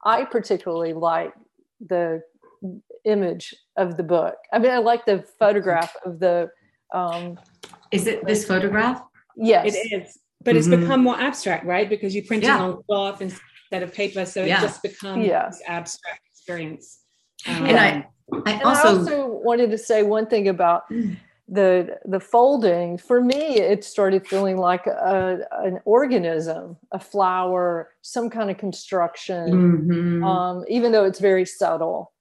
[0.04, 1.34] I particularly like
[1.80, 2.22] the
[3.04, 4.36] image of the book.
[4.52, 6.50] I mean, I like the photograph of the.
[6.94, 7.38] Um,
[7.90, 9.02] is it this photograph?
[9.36, 10.18] Yes, it is.
[10.42, 10.72] But mm-hmm.
[10.72, 11.88] it's become more abstract, right?
[11.88, 12.56] Because you print yeah.
[12.56, 14.58] it on cloth instead of paper, so yeah.
[14.58, 15.46] it just becomes yeah.
[15.48, 17.00] this abstract experience.
[17.46, 18.06] Um, and I,
[18.46, 21.16] I also, I also wanted to say one thing about mm
[21.48, 28.28] the the folding for me it started feeling like a, an organism a flower some
[28.28, 30.24] kind of construction mm-hmm.
[30.24, 32.12] um, even though it's very subtle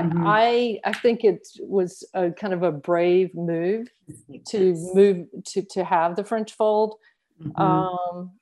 [0.00, 0.26] mm-hmm.
[0.26, 3.88] I, I i think it was a kind of a brave move
[4.48, 6.96] to move to to have the french fold.
[7.42, 7.60] Mm-hmm.
[7.60, 8.32] um,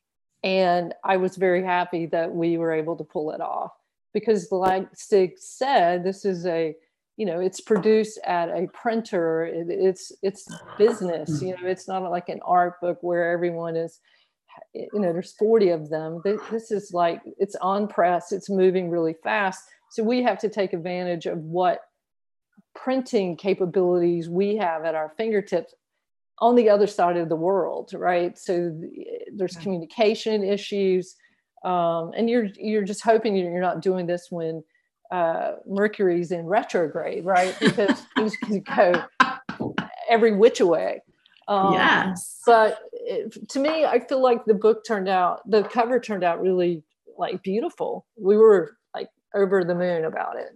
[0.42, 3.72] and i was very happy that we were able to pull it off
[4.12, 6.74] because like Cig said this is a
[7.16, 9.44] you know it's produced at a printer.
[9.44, 10.48] It, it's it's
[10.78, 14.00] business you know it's not like an art book where everyone is
[14.74, 16.22] you know there's 40 of them.
[16.24, 18.32] This is like it's on press.
[18.32, 21.80] It's moving really fast so we have to take advantage of what
[22.74, 25.74] printing capabilities we have at our fingertips
[26.38, 28.38] on the other side of the world, right?
[28.38, 28.80] So
[29.34, 31.16] there's communication issues,
[31.64, 34.62] um, and you're you're just hoping you're not doing this when
[35.10, 37.54] uh, Mercury's in retrograde, right?
[37.60, 39.04] Because things can go
[40.08, 41.02] every which way.
[41.48, 42.40] Um, yes.
[42.46, 46.40] But it, to me, I feel like the book turned out, the cover turned out
[46.40, 46.84] really
[47.18, 48.06] like beautiful.
[48.16, 48.76] We were
[49.34, 50.48] over the moon about it.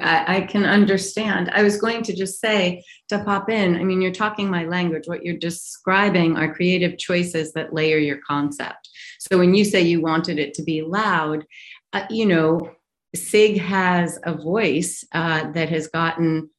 [0.00, 1.50] I, I, can understand.
[1.52, 5.06] I was going to just say to pop in, I mean, you're talking my language.
[5.06, 8.88] What you're describing are creative choices that layer your concept.
[9.18, 11.44] So when you say you wanted it to be loud,
[11.92, 12.70] uh, you know,
[13.14, 16.50] Cig has a voice uh, that has gotten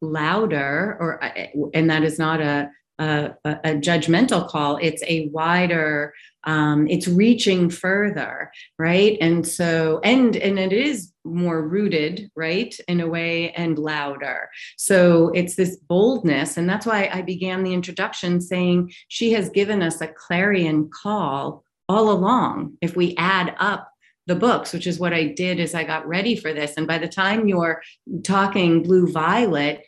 [0.00, 4.78] louder, or uh, and that is not a a, a judgmental call.
[4.80, 6.14] It's a wider.
[6.44, 9.16] Um, it's reaching further, right?
[9.20, 14.48] And so, and and it is more rooted, right, in a way, and louder.
[14.76, 19.82] So it's this boldness, and that's why I began the introduction saying she has given
[19.82, 22.76] us a clarion call all along.
[22.80, 23.88] If we add up
[24.26, 26.74] the books, which is what I did as I got ready for this.
[26.76, 27.82] And by the time you're
[28.22, 29.84] talking blue violet,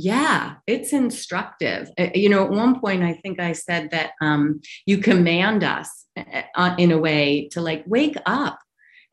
[0.00, 1.90] yeah, it's instructive.
[1.98, 6.06] Uh, you know, at one point, I think I said that um, you command us
[6.16, 8.60] uh, uh, in a way to like wake up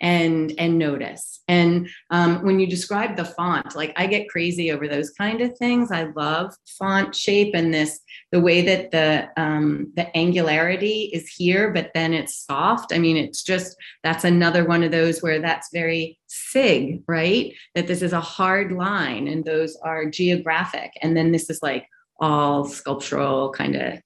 [0.01, 1.41] and and notice.
[1.47, 5.57] And um, when you describe the font like i get crazy over those kind of
[5.57, 5.91] things.
[5.91, 7.99] I love font shape and this
[8.31, 12.93] the way that the um, the angularity is here but then it's soft.
[12.93, 17.53] I mean it's just that's another one of those where that's very Cig right?
[17.75, 20.91] That this is a hard line and those are geographic.
[21.01, 21.87] And then this is like
[22.19, 24.01] all sculptural kind of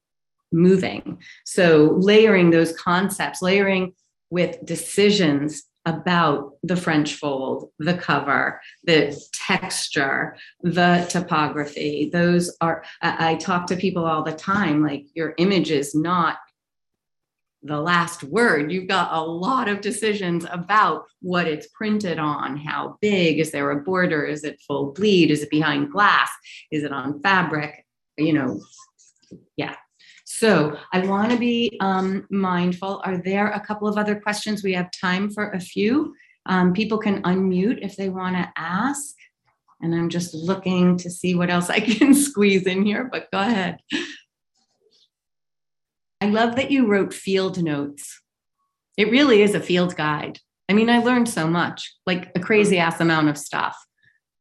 [0.51, 1.19] moving.
[1.45, 3.93] So layering those concepts layering
[4.29, 12.09] with decisions about the French fold, the cover, the texture, the topography.
[12.11, 16.37] Those are, I, I, talk to people all the time like, your image is not
[17.63, 18.71] the last word.
[18.71, 23.71] You've got a lot of decisions about what it's printed on, how big, is there
[23.71, 26.29] a border, is it full bleed, is it behind glass,
[26.71, 27.85] is it on fabric?
[28.17, 28.61] You know,
[29.57, 29.75] yeah,
[30.39, 33.01] so I want to be um, mindful.
[33.03, 34.63] Are there a couple of other questions?
[34.63, 36.15] We have time for a few.
[36.45, 39.15] Um, people can unmute if they want to ask.
[39.81, 43.39] And I'm just looking to see what else I can squeeze in here, but go
[43.39, 43.79] ahead.
[46.21, 48.21] I love that you wrote field notes.
[48.97, 50.39] It really is a field guide.
[50.69, 53.75] I mean, I learned so much, like a crazy ass amount of stuff.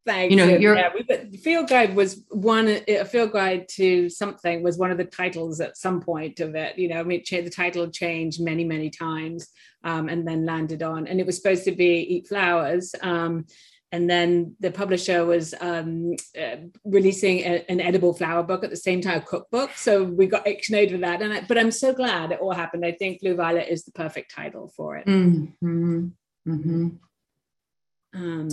[0.09, 0.31] Thanks.
[0.31, 4.79] You know, your yeah, we, field guide was one a field guide to something was
[4.79, 6.79] one of the titles at some point of it.
[6.79, 9.49] You know, I mean, the title changed many, many times,
[9.85, 12.95] um, and then landed on, and it was supposed to be Eat Flowers.
[13.03, 13.45] Um,
[13.93, 18.77] and then the publisher was um, uh, releasing a, an edible flower book at the
[18.77, 19.73] same time, a cookbook.
[19.77, 21.21] So we got excited with that.
[21.21, 22.85] And I, but I'm so glad it all happened.
[22.85, 25.07] I think Blue Violet is the perfect title for it.
[25.07, 26.09] Mm-hmm.
[26.47, 26.89] Mm-hmm.
[28.15, 28.49] Um,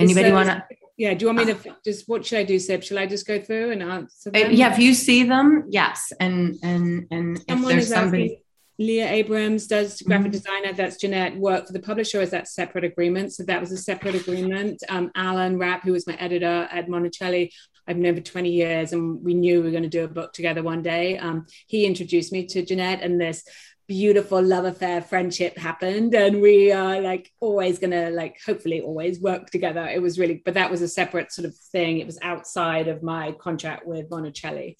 [0.00, 0.64] Anybody want to?
[0.96, 1.14] Yeah.
[1.14, 2.82] Do you want me to just what should I do, Syb?
[2.82, 4.30] Shall I just go through and answer?
[4.30, 4.52] Uh, them?
[4.52, 6.12] Yeah, if you see them, yes.
[6.20, 8.24] And and and Someone if there's somebody.
[8.24, 8.36] Asking,
[8.80, 10.32] Leah Abrams does graphic mm-hmm.
[10.32, 10.72] designer.
[10.72, 11.36] That's Jeanette.
[11.36, 13.34] Work for the publisher is that separate agreement.
[13.34, 14.82] So that was a separate agreement.
[14.88, 17.50] Um, Alan Rapp, who was my editor at Monacelli,
[17.86, 20.32] I've known for 20 years, and we knew we were going to do a book
[20.32, 21.18] together one day.
[21.18, 23.44] Um, he introduced me to Jeanette, and this
[23.90, 29.50] beautiful love affair friendship happened and we are like always gonna like hopefully always work
[29.50, 32.86] together it was really but that was a separate sort of thing it was outside
[32.86, 34.76] of my contract with Monacelli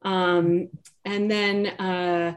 [0.00, 0.70] um,
[1.04, 2.34] and then uh,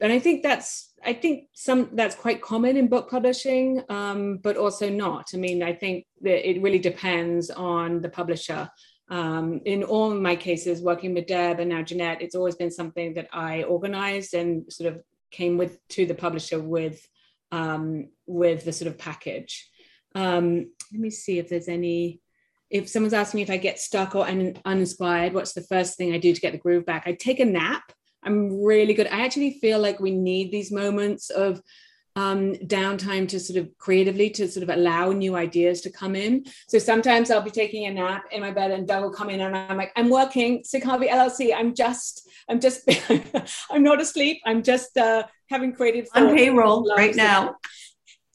[0.00, 4.56] and I think that's I think some that's quite common in book publishing, um, but
[4.56, 5.30] also not.
[5.34, 8.70] I mean, I think that it really depends on the publisher.
[9.08, 13.12] Um, in all my cases, working with Deb and now Jeanette, it's always been something
[13.14, 15.02] that I organized and sort of
[15.32, 17.04] came with to the publisher with
[17.50, 19.68] um, with the sort of package.
[20.14, 22.20] Um, let me see if there's any.
[22.70, 26.14] If someone's asking me if I get stuck or un- uninspired, what's the first thing
[26.14, 27.02] I do to get the groove back?
[27.06, 27.82] I take a nap.
[28.22, 29.08] I'm really good.
[29.08, 31.60] I actually feel like we need these moments of
[32.16, 36.44] um, downtime to sort of creatively to sort of allow new ideas to come in.
[36.68, 39.40] So sometimes I'll be taking a nap in my bed and Doug will come in
[39.40, 41.54] and I'm like, I'm working, Cig Harvey LLC.
[41.54, 42.88] I'm just, I'm just,
[43.70, 44.40] I'm not asleep.
[44.44, 47.56] I'm just uh, having creative on payroll right now.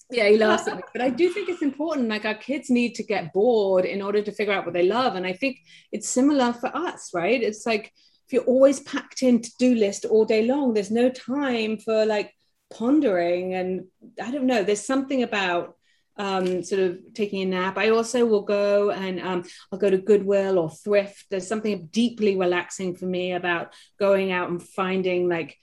[0.09, 0.81] Yeah, he loves it.
[0.93, 2.07] But I do think it's important.
[2.07, 5.15] Like our kids need to get bored in order to figure out what they love.
[5.15, 5.59] And I think
[5.91, 7.41] it's similar for us, right?
[7.43, 7.91] It's like
[8.25, 12.33] if you're always packed in to-do list all day long, there's no time for like
[12.69, 13.85] pondering and
[14.21, 15.77] i don't know there's something about
[16.17, 17.77] um, sort of taking a nap.
[17.77, 21.25] I also will go and um, I'll go to Goodwill or Thrift.
[21.29, 25.57] There's something deeply relaxing for me about going out and finding like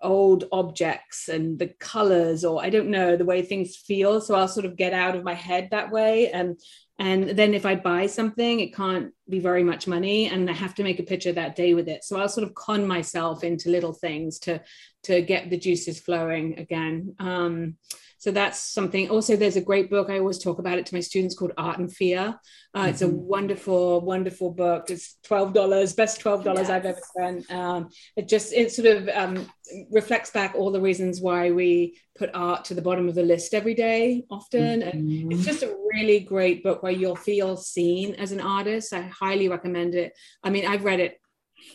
[0.00, 4.46] old objects and the colors or i don't know the way things feel so i'll
[4.46, 6.60] sort of get out of my head that way and
[6.98, 10.74] and then if i buy something it can't be very much money and i have
[10.74, 12.04] to make a picture that day with it.
[12.04, 14.60] So i'll sort of con myself into little things to
[15.04, 17.14] to get the juices flowing again.
[17.18, 17.76] Um,
[18.24, 19.10] so that's something.
[19.10, 20.08] Also, there's a great book.
[20.08, 22.40] I always talk about it to my students called Art and Fear.
[22.74, 22.88] Uh, mm-hmm.
[22.88, 23.18] It's a mm-hmm.
[23.18, 24.88] wonderful, wonderful book.
[24.88, 26.70] It's twelve dollars, best twelve dollars yes.
[26.70, 27.50] I've ever spent.
[27.50, 29.46] Um, it just it sort of um,
[29.90, 33.52] reflects back all the reasons why we put art to the bottom of the list
[33.52, 34.88] every day, often, mm-hmm.
[34.88, 38.94] and it's just a really great book where you'll feel seen as an artist.
[38.94, 40.14] I highly recommend it.
[40.42, 41.20] I mean, I've read it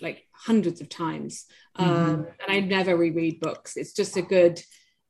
[0.02, 1.46] like hundreds of times,
[1.78, 1.92] mm-hmm.
[1.92, 3.78] um, and I never reread books.
[3.78, 4.60] It's just a good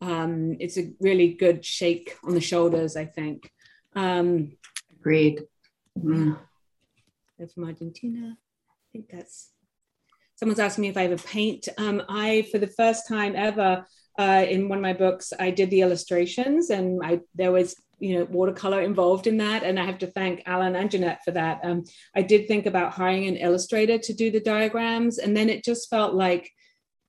[0.01, 3.51] um, it's a really good shake on the shoulders, I think.
[3.95, 4.57] Um,
[4.99, 5.43] Agreed.
[5.97, 6.37] Mm.
[7.53, 8.37] from Argentina.
[8.37, 9.51] I think that's
[10.35, 11.67] someone's asking me if I have a paint.
[11.77, 13.85] Um, I, for the first time ever,
[14.17, 18.17] uh, in one of my books, I did the illustrations, and I there was you
[18.17, 21.59] know watercolor involved in that, and I have to thank Alan and Jeanette for that.
[21.63, 21.83] Um,
[22.15, 25.89] I did think about hiring an illustrator to do the diagrams, and then it just
[25.89, 26.51] felt like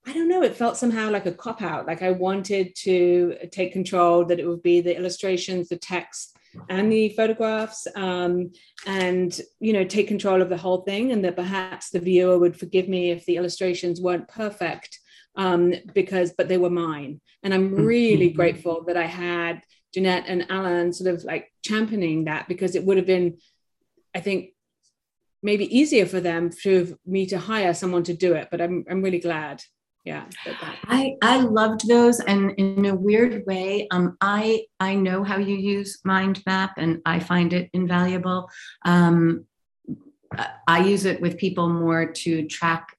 [0.05, 1.85] I don't know, it felt somehow like a cop out.
[1.85, 6.35] Like I wanted to take control, that it would be the illustrations, the text,
[6.69, 8.51] and the photographs, um,
[8.85, 12.57] and you know, take control of the whole thing, and that perhaps the viewer would
[12.57, 14.99] forgive me if the illustrations weren't perfect,
[15.35, 17.21] um, because but they were mine.
[17.43, 18.35] And I'm really mm-hmm.
[18.35, 19.61] grateful that I had
[19.93, 23.37] Jeanette and Alan sort of like championing that because it would have been,
[24.15, 24.49] I think,
[25.43, 28.49] maybe easier for them for me to hire someone to do it.
[28.51, 29.61] But I'm I'm really glad
[30.03, 30.25] yeah
[30.87, 35.55] i i loved those and in a weird way um i i know how you
[35.55, 38.49] use mind map and i find it invaluable.
[38.83, 39.45] Um
[40.67, 42.97] i use it with people more to track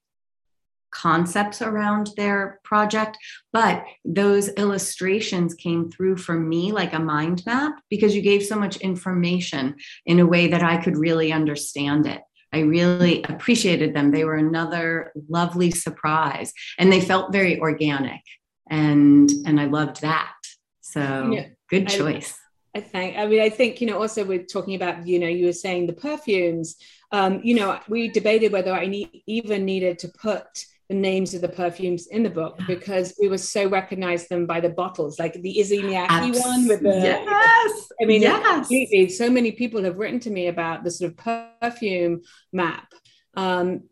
[0.91, 3.17] concepts around their project
[3.51, 8.55] but those illustrations came through for me like a mind map because you gave so
[8.55, 9.75] much information
[10.05, 12.21] in a way that i could really understand it
[12.53, 14.11] I really appreciated them.
[14.11, 18.21] They were another lovely surprise and they felt very organic
[18.69, 20.33] and and I loved that.
[20.81, 22.37] So yeah, good choice.
[22.75, 25.27] I, I think I mean I think you know also we're talking about you know
[25.27, 26.75] you were saying the perfumes
[27.11, 31.41] um you know we debated whether I need, even needed to put the names of
[31.41, 35.33] the perfumes in the book because we were so recognized them by the bottles, like
[35.33, 36.89] the Issey Miyake one with the.
[36.89, 37.89] Yes.
[38.01, 38.45] I mean, yes.
[38.45, 39.09] completely.
[39.09, 42.87] So many people have written to me about the sort of perfume map.
[43.35, 43.83] Um,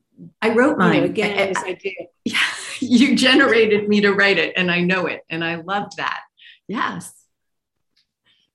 [0.41, 0.95] I wrote mine.
[0.95, 1.93] You know, again, I, this idea.
[2.23, 2.37] Yeah,
[2.79, 6.19] you generated me to write it, and I know it, and I love that.
[6.67, 7.11] Yes.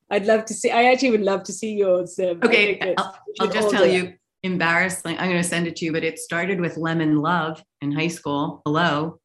[0.08, 0.70] I'd love to see.
[0.70, 2.16] I actually would love to see yours.
[2.20, 4.14] Um, okay, I'll, I'll just tell you
[4.46, 5.18] embarrassing.
[5.18, 8.08] I'm going to send it to you, but it started with Lemon Love in high
[8.08, 8.62] school.
[8.64, 9.20] Hello.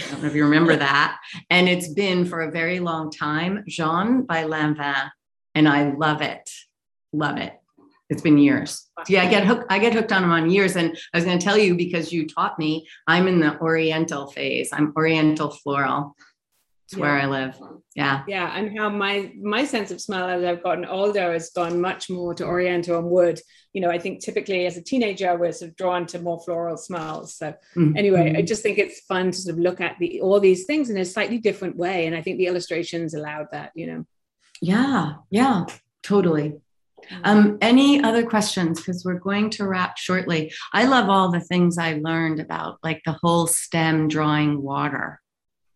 [0.00, 1.18] I don't know if you remember that.
[1.48, 5.10] And it's been for a very long time, Jean by Lanvin.
[5.54, 6.50] And I love it.
[7.12, 7.54] Love it.
[8.08, 8.88] It's been years.
[9.08, 9.64] Yeah, I get hooked.
[9.68, 10.76] I get hooked on them on years.
[10.76, 14.28] And I was going to tell you because you taught me, I'm in the Oriental
[14.28, 14.70] phase.
[14.72, 16.14] I'm Oriental floral.
[16.86, 17.00] It's yeah.
[17.00, 17.58] where I live.
[17.96, 18.22] Yeah.
[18.28, 18.56] Yeah.
[18.56, 22.32] And how my my sense of smell as I've gotten older has gone much more
[22.34, 23.40] to oriental and wood.
[23.72, 26.76] You know, I think typically as a teenager we're sort of drawn to more floral
[26.76, 27.34] smells.
[27.34, 27.96] So mm-hmm.
[27.96, 30.88] anyway, I just think it's fun to sort of look at the all these things
[30.88, 32.06] in a slightly different way.
[32.06, 34.04] And I think the illustrations allowed that, you know.
[34.62, 35.64] Yeah, yeah,
[36.04, 36.50] totally.
[36.50, 37.20] Mm-hmm.
[37.24, 38.78] Um, any other questions?
[38.78, 40.52] Because we're going to wrap shortly.
[40.72, 45.20] I love all the things I learned about, like the whole stem drawing water.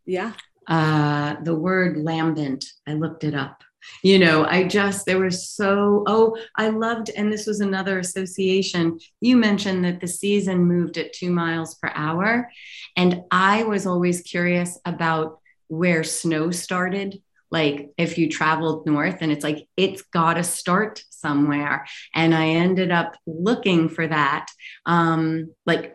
[0.07, 0.33] Yeah
[0.71, 2.65] uh, the word lambent.
[2.87, 3.63] I looked it up.
[4.03, 8.99] You know, I just, there was so, oh, I loved, and this was another association.
[9.21, 12.51] You mentioned that the season moved at two miles per hour.
[12.97, 17.21] And I was always curious about where snow started
[17.51, 22.49] like if you traveled north and it's like it's got to start somewhere and i
[22.49, 24.47] ended up looking for that
[24.87, 25.95] um like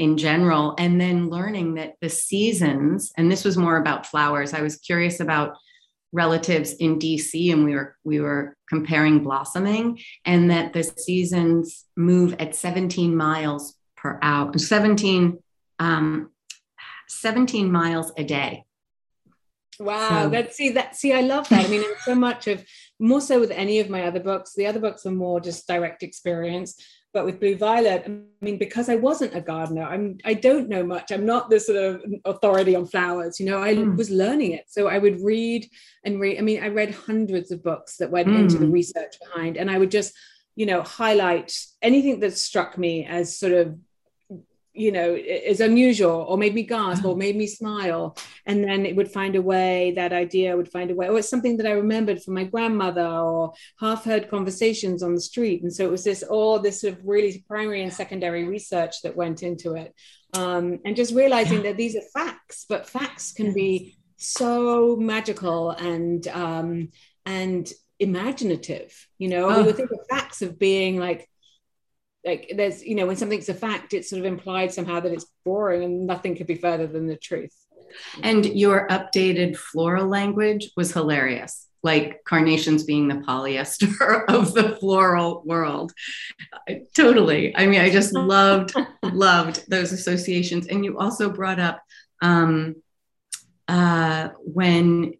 [0.00, 4.62] in general and then learning that the seasons and this was more about flowers i
[4.62, 5.58] was curious about
[6.10, 12.34] relatives in dc and we were we were comparing blossoming and that the seasons move
[12.38, 15.38] at 17 miles per hour 17
[15.78, 16.30] um
[17.08, 18.64] 17 miles a day
[19.78, 20.28] Wow, so.
[20.30, 21.64] that see that see, I love that.
[21.64, 22.62] I mean, so much of
[22.98, 24.52] more so with any of my other books.
[24.54, 26.74] The other books are more just direct experience.
[27.12, 30.84] But with Blue Violet, I mean, because I wasn't a gardener, I'm I don't know
[30.84, 31.10] much.
[31.10, 33.40] I'm not the sort of authority on flowers.
[33.40, 33.96] You know, I mm.
[33.96, 35.68] was learning it, so I would read
[36.04, 36.38] and read.
[36.38, 38.38] I mean, I read hundreds of books that went mm.
[38.38, 40.14] into the research behind, and I would just
[40.54, 43.76] you know highlight anything that struck me as sort of
[44.80, 48.16] you know is unusual or made me gasp or made me smile
[48.46, 51.28] and then it would find a way that idea would find a way or it's
[51.28, 55.72] something that i remembered from my grandmother or half heard conversations on the street and
[55.72, 59.42] so it was this all this sort of really primary and secondary research that went
[59.42, 59.94] into it
[60.34, 61.64] um, and just realizing yeah.
[61.64, 63.54] that these are facts but facts can yes.
[63.54, 66.88] be so magical and um,
[67.26, 69.58] and imaginative you know oh.
[69.58, 71.29] we would think of facts of being like
[72.24, 75.26] like there's you know when something's a fact it's sort of implied somehow that it's
[75.44, 77.54] boring and nothing could be further than the truth.
[78.22, 85.42] And your updated floral language was hilarious like carnations being the polyester of the floral
[85.44, 85.92] world.
[86.94, 87.56] Totally.
[87.56, 90.66] I mean i just loved loved those associations.
[90.66, 91.82] And you also brought up
[92.22, 92.76] um,
[93.68, 95.14] uh, when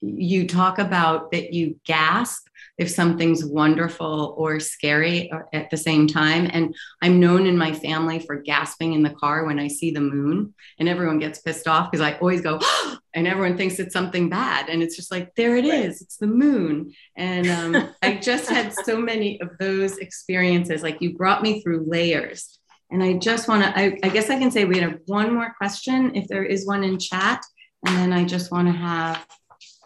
[0.00, 2.46] you talk about that you gasp
[2.78, 6.48] if something's wonderful or scary at the same time.
[6.52, 10.00] And I'm known in my family for gasping in the car when I see the
[10.00, 12.60] moon, and everyone gets pissed off because I always go,
[13.14, 14.68] and everyone thinks it's something bad.
[14.68, 15.86] And it's just like, there it right.
[15.86, 16.94] is, it's the moon.
[17.16, 20.82] And um, I just had so many of those experiences.
[20.82, 22.58] Like you brought me through layers.
[22.90, 25.52] And I just want to, I, I guess I can say we have one more
[25.58, 27.44] question if there is one in chat.
[27.86, 29.26] And then I just want to have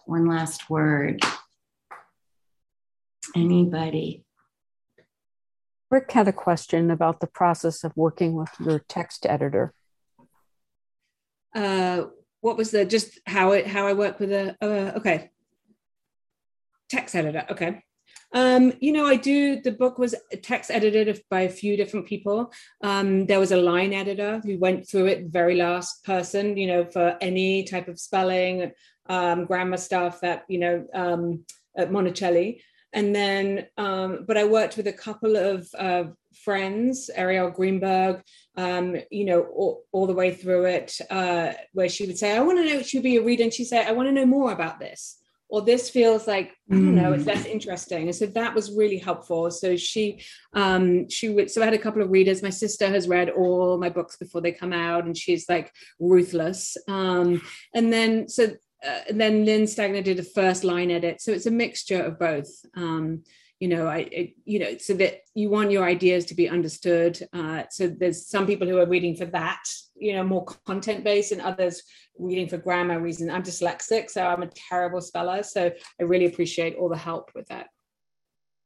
[0.04, 1.20] one last word.
[3.34, 4.24] Anybody?
[5.90, 9.74] Rick had a question about the process of working with your text editor.
[11.54, 12.04] Uh,
[12.40, 15.30] what was the just how it how I work with a uh, okay
[16.88, 17.44] text editor?
[17.50, 17.82] Okay.
[18.34, 19.60] Um, you know, I do.
[19.60, 22.50] The book was text edited by a few different people.
[22.82, 26.56] Um, there was a line editor who went through it, very last person.
[26.56, 28.72] You know, for any type of spelling,
[29.10, 31.44] um, grammar stuff that you know um,
[31.76, 32.60] at Monacelli
[32.92, 36.04] and then um, but i worked with a couple of uh,
[36.44, 38.22] friends ariel greenberg
[38.56, 42.40] um, you know all, all, the way through it uh, where she would say i
[42.40, 44.52] want to know she'd be a reader and she'd say i want to know more
[44.52, 45.18] about this.
[45.48, 47.50] Or this feels like i don't know it's less mm.
[47.50, 48.04] interesting.
[48.08, 49.50] And so that was really helpful.
[49.50, 50.22] So she
[50.54, 52.42] um she would so i had a couple of readers.
[52.42, 55.70] My sister has read all my books before they come out and she's like
[56.00, 56.78] ruthless.
[56.88, 57.42] Um
[57.74, 58.52] and then so
[58.86, 61.20] uh, then Lynn Stagner did a first line edit.
[61.20, 62.50] So it's a mixture of both.
[62.76, 63.22] Um,
[63.60, 67.16] you know, I, it, you know, so that you want your ideas to be understood.
[67.32, 69.62] Uh, so there's some people who are reading for that,
[69.94, 71.80] you know, more content based, and others
[72.18, 73.30] reading for grammar reason.
[73.30, 75.44] I'm dyslexic, so I'm a terrible speller.
[75.44, 77.68] So I really appreciate all the help with that.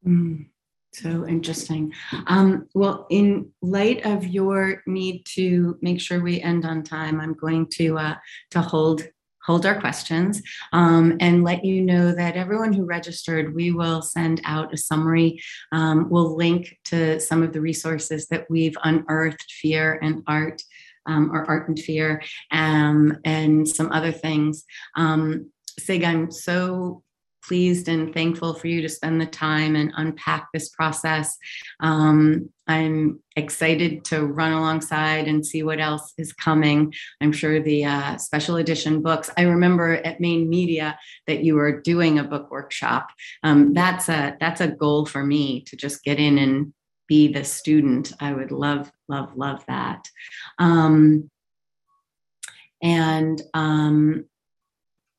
[0.06, 0.46] Mm,
[0.94, 1.92] so interesting.
[2.26, 7.34] Um, well, in light of your need to make sure we end on time, I'm
[7.34, 8.14] going to uh,
[8.52, 9.02] to hold
[9.46, 10.42] hold our questions
[10.72, 15.40] um, and let you know that everyone who registered, we will send out a summary.
[15.72, 20.62] Um, we'll link to some of the resources that we've unearthed, fear and art.
[21.08, 22.20] Um, or art and fear,
[22.50, 24.64] um, and some other things.
[24.96, 27.04] Um, Cig, I'm so
[27.46, 31.36] pleased and thankful for you to spend the time and unpack this process.
[31.80, 36.92] Um, I'm excited to run alongside and see what else is coming.
[37.20, 39.30] I'm sure the uh, special edition books.
[39.36, 43.10] I remember at Maine Media that you were doing a book workshop.
[43.42, 46.72] Um, that's a that's a goal for me to just get in and
[47.06, 48.12] be the student.
[48.20, 50.08] I would love, love, love that.
[50.58, 51.30] Um,
[52.82, 54.26] and um,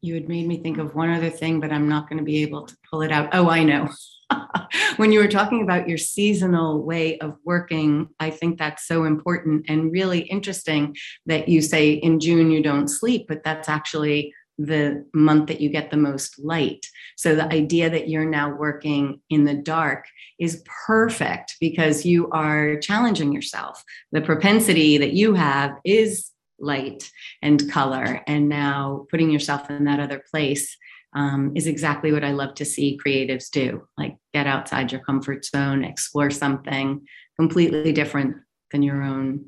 [0.01, 2.41] you had made me think of one other thing, but I'm not going to be
[2.43, 3.29] able to pull it out.
[3.33, 3.89] Oh, I know.
[4.97, 9.65] when you were talking about your seasonal way of working, I think that's so important
[9.67, 10.95] and really interesting
[11.25, 15.69] that you say in June you don't sleep, but that's actually the month that you
[15.69, 16.87] get the most light.
[17.15, 20.05] So the idea that you're now working in the dark
[20.39, 23.83] is perfect because you are challenging yourself.
[24.11, 27.11] The propensity that you have is light
[27.41, 28.21] and color.
[28.27, 30.75] And now putting yourself in that other place
[31.13, 35.45] um, is exactly what I love to see creatives do like get outside your comfort
[35.45, 37.05] zone, explore something
[37.39, 38.35] completely different
[38.71, 39.45] than your own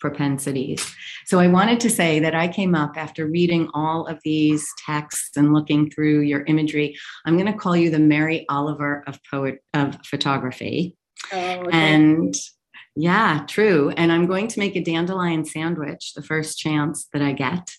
[0.00, 0.94] propensities.
[1.26, 5.36] So I wanted to say that I came up after reading all of these texts
[5.36, 6.96] and looking through your imagery.
[7.26, 10.96] I'm going to call you the Mary Oliver of poet of photography.
[11.32, 11.70] Oh, okay.
[11.72, 12.34] And
[12.96, 13.90] yeah, true.
[13.96, 17.70] And I'm going to make a dandelion sandwich the first chance that I get.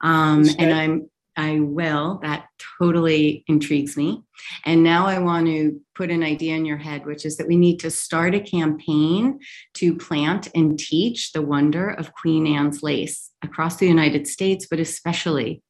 [0.00, 2.20] Um, and I'm I will.
[2.22, 2.46] That
[2.78, 4.22] totally intrigues me.
[4.64, 7.56] And now I want to put an idea in your head, which is that we
[7.56, 9.40] need to start a campaign
[9.74, 14.78] to plant and teach the wonder of Queen Anne's lace across the United States, but
[14.78, 15.62] especially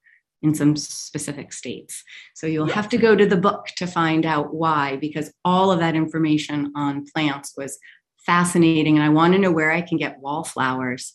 [0.43, 2.05] in some specific states.
[2.35, 5.79] So you'll have to go to the book to find out why, because all of
[5.79, 7.79] that information on plants was
[8.27, 8.97] fascinating.
[8.97, 11.15] And I want to know where I can get wallflowers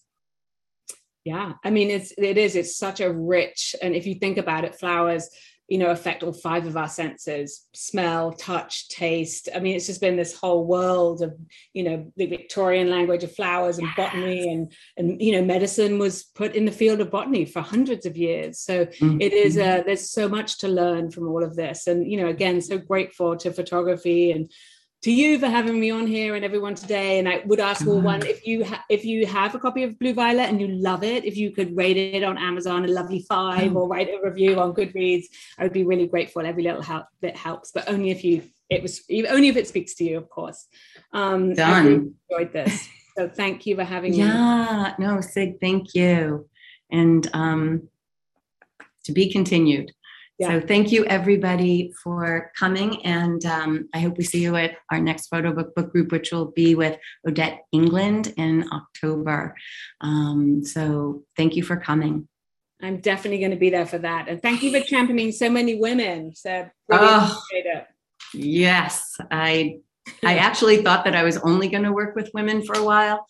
[1.26, 4.64] yeah i mean it's it is it's such a rich and if you think about
[4.64, 5.30] it flowers
[5.68, 10.02] you know affect all five of our senses smell touch taste i mean it's just
[10.02, 11.36] been this whole world of
[11.73, 16.23] you know the victorian language of flowers and botany and and you know medicine was
[16.23, 19.22] put in the field of botany for hundreds of years so mm-hmm.
[19.22, 22.27] it is uh, there's so much to learn from all of this and you know
[22.27, 24.49] again so grateful to photography and
[25.01, 27.19] to you for having me on here and everyone today.
[27.19, 29.97] And I would ask all one if you ha- if you have a copy of
[29.97, 33.26] Blue Violet and you love it, if you could rate it on Amazon a lovely
[33.27, 35.26] five or write a review on Goodreads,
[35.57, 36.45] I would be really grateful.
[36.45, 39.95] Every little help bit helps, but only if you it was only if it speaks
[39.95, 40.67] to you, of course.
[41.13, 41.85] Um, Done.
[41.85, 44.31] Really enjoyed this, so thank you for having yeah, me.
[44.31, 46.49] Yeah, no, Cig, thank you,
[46.91, 47.89] and um,
[49.05, 49.91] to be continued.
[50.40, 50.48] Yeah.
[50.48, 53.06] So thank you everybody for coming.
[53.06, 56.32] And um, I hope we see you at our next photo book book group, which
[56.32, 56.98] will be with
[57.28, 59.53] Odette England in October.
[59.99, 62.28] Um, so thank you for coming.
[62.82, 64.30] I'm definitely going to be there for that.
[64.30, 66.34] And thank you for championing so many women.
[66.34, 67.44] So really oh,
[68.34, 69.18] Yes.
[69.30, 69.80] I
[70.24, 73.26] I actually thought that I was only going to work with women for a while.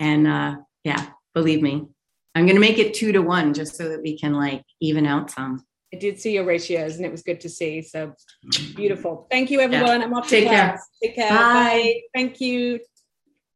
[0.00, 1.86] And uh, yeah, believe me,
[2.34, 5.06] I'm going to make it two to one just so that we can like even
[5.06, 5.64] out some.
[5.94, 7.82] I did see your ratios and it was good to see.
[7.82, 8.74] So mm-hmm.
[8.74, 9.26] beautiful.
[9.30, 10.00] Thank you, everyone.
[10.00, 10.06] Yeah.
[10.06, 10.80] I'm off Take care.
[11.02, 11.30] Take care.
[11.30, 11.36] Bye.
[11.36, 12.00] Bye.
[12.14, 12.80] Thank you.